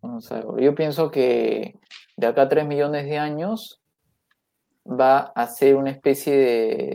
Un 0.00 0.22
cyborg. 0.22 0.62
Yo 0.62 0.74
pienso 0.74 1.10
que 1.10 1.78
de 2.16 2.26
acá 2.26 2.42
a 2.42 2.48
3 2.48 2.66
millones 2.66 3.04
de 3.04 3.18
años 3.18 3.82
va 4.86 5.32
a 5.34 5.46
ser 5.48 5.76
una 5.76 5.90
especie 5.90 6.34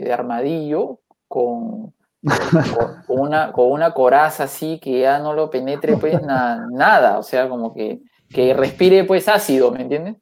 de 0.02 0.12
armadillo 0.12 1.02
con 1.28 1.94
con, 3.06 3.20
una, 3.20 3.52
con 3.52 3.72
una 3.72 3.94
coraza 3.94 4.46
así 4.46 4.80
que 4.80 5.02
ya 5.02 5.20
no 5.20 5.34
lo 5.34 5.52
penetre 5.52 5.96
pues 5.96 6.20
nada, 6.24 7.20
o 7.20 7.24
sea, 7.24 7.48
como 7.48 7.74
que, 7.74 8.02
que 8.30 8.56
respire 8.56 9.04
pues 9.04 9.28
ácido, 9.30 9.72
¿me 9.72 9.84
entiendes? 9.84 10.18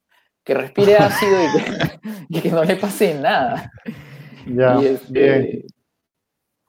Que 0.47 0.53
respire 0.53 0.95
ácido 0.95 1.35
y 2.29 2.39
que, 2.39 2.49
no 2.49 2.63
le 2.63 2.77
pase 2.77 3.19
nada. 3.19 3.69
y, 4.45 4.85
este, 4.85 5.65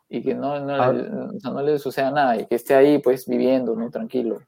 y, 0.09 0.21
que 0.21 0.35
no, 0.35 0.59
no, 0.59 0.93
le, 0.93 1.09
no, 1.09 1.63
le, 1.63 1.79
suceda 1.79 2.11
nada 2.11 2.37
y 2.41 2.47
que 2.47 2.57
esté 2.57 2.75
ahí 2.75 2.99
pues 2.99 3.29
viviendo, 3.29 3.77
¿no? 3.77 3.89
Tranquilo. 3.89 4.41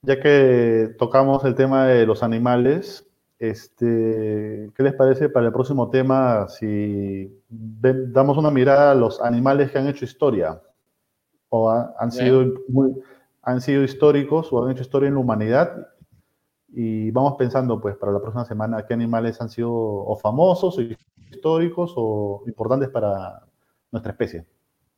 Ya 0.00 0.18
que 0.18 0.94
tocamos 0.98 1.44
el 1.44 1.54
tema 1.54 1.86
de 1.88 2.06
los 2.06 2.22
animales, 2.22 3.06
este, 3.38 4.70
¿Qué 4.74 4.82
les 4.82 4.94
parece 4.94 5.28
para 5.28 5.46
el 5.46 5.52
próximo 5.52 5.90
tema 5.90 6.48
si 6.48 7.30
damos 7.50 8.38
una 8.38 8.50
mirada 8.50 8.92
a 8.92 8.94
los 8.94 9.20
animales 9.20 9.70
que 9.70 9.78
han 9.78 9.88
hecho 9.88 10.06
historia? 10.06 10.62
O 11.50 11.70
han, 11.70 12.10
sido 12.10 12.54
muy, 12.68 12.94
han 13.42 13.60
sido 13.60 13.82
históricos 13.82 14.50
o 14.50 14.64
han 14.64 14.70
hecho 14.70 14.80
historia 14.80 15.08
en 15.08 15.14
la 15.14 15.20
humanidad. 15.20 15.88
Y 16.76 17.12
vamos 17.12 17.34
pensando, 17.38 17.80
pues, 17.80 17.96
para 17.96 18.10
la 18.10 18.20
próxima 18.20 18.44
semana, 18.44 18.84
qué 18.84 18.94
animales 18.94 19.40
han 19.40 19.48
sido 19.48 19.70
o 19.72 20.16
famosos, 20.16 20.76
o 20.76 20.82
históricos 21.30 21.92
o 21.96 22.42
importantes 22.46 22.88
para 22.88 23.44
nuestra 23.92 24.10
especie. 24.10 24.44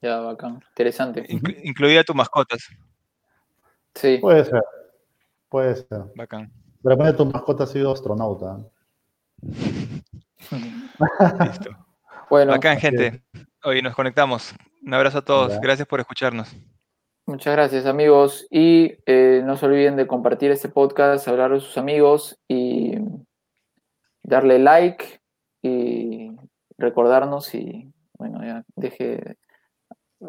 Ya, 0.01 0.21
bacán. 0.21 0.63
Interesante. 0.71 1.27
incluida 1.29 2.03
tus 2.03 2.17
mascotas. 2.17 2.67
Sí. 3.95 4.19
Puede 4.19 4.45
ser. 4.47 4.63
Puede 5.51 5.77
ser. 5.77 6.05
Bacán. 6.15 6.51
De 6.83 6.91
repente 6.91 7.13
tu 7.15 7.27
mascota 7.27 7.65
ha 7.65 7.67
sido 7.67 7.93
astronauta. 7.93 8.59
Listo. 11.41 11.71
Bueno, 12.31 12.55
Acá, 12.55 12.77
gente. 12.77 13.23
Hoy 13.65 13.83
nos 13.83 13.95
conectamos. 13.95 14.55
Un 14.83 14.95
abrazo 14.95 15.19
a 15.19 15.25
todos. 15.25 15.61
Gracias 15.61 15.87
por 15.87 16.01
escucharnos. 16.01 16.57
Muchas 17.27 17.55
gracias, 17.55 17.87
amigos. 17.87 18.47
Y 18.51 18.99
eh, 19.05 19.43
no 19.45 19.57
se 19.57 19.67
olviden 19.67 19.97
de 19.97 20.07
compartir 20.07 20.53
este 20.53 20.69
podcast, 20.69 21.27
hablar 21.27 21.51
con 21.51 21.61
sus 21.61 21.77
amigos 21.77 22.39
y 22.47 22.97
darle 24.23 24.61
like 24.61 25.21
y 25.61 26.31
recordarnos 26.79 27.53
y, 27.55 27.93
bueno, 28.17 28.45
ya 28.45 28.65
deje, 28.77 29.37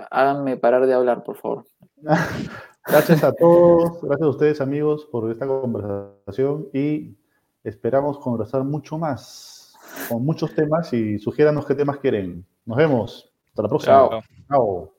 háganme 0.10 0.58
parar 0.58 0.88
de 0.88 0.94
hablar, 0.96 1.24
por 1.24 1.38
favor. 1.38 1.66
Gracias 2.88 3.22
a 3.24 3.34
todos, 3.34 4.02
gracias 4.02 4.26
a 4.26 4.30
ustedes 4.30 4.62
amigos 4.62 5.06
por 5.12 5.30
esta 5.30 5.46
conversación 5.46 6.70
y 6.74 7.18
esperamos 7.66 8.18
conversar 8.18 8.64
mucho 8.64 8.98
más 8.98 9.76
con 10.08 10.24
muchos 10.24 10.56
temas 10.56 10.94
y 10.94 11.20
sugiéranos 11.20 11.66
qué 11.66 11.76
temas 11.76 11.98
quieren. 11.98 12.46
Nos 12.66 12.78
vemos. 12.78 13.30
Hasta 13.50 13.64
la 13.64 13.68
próxima. 13.68 14.10
Chao. 14.10 14.22
Chao. 14.50 14.97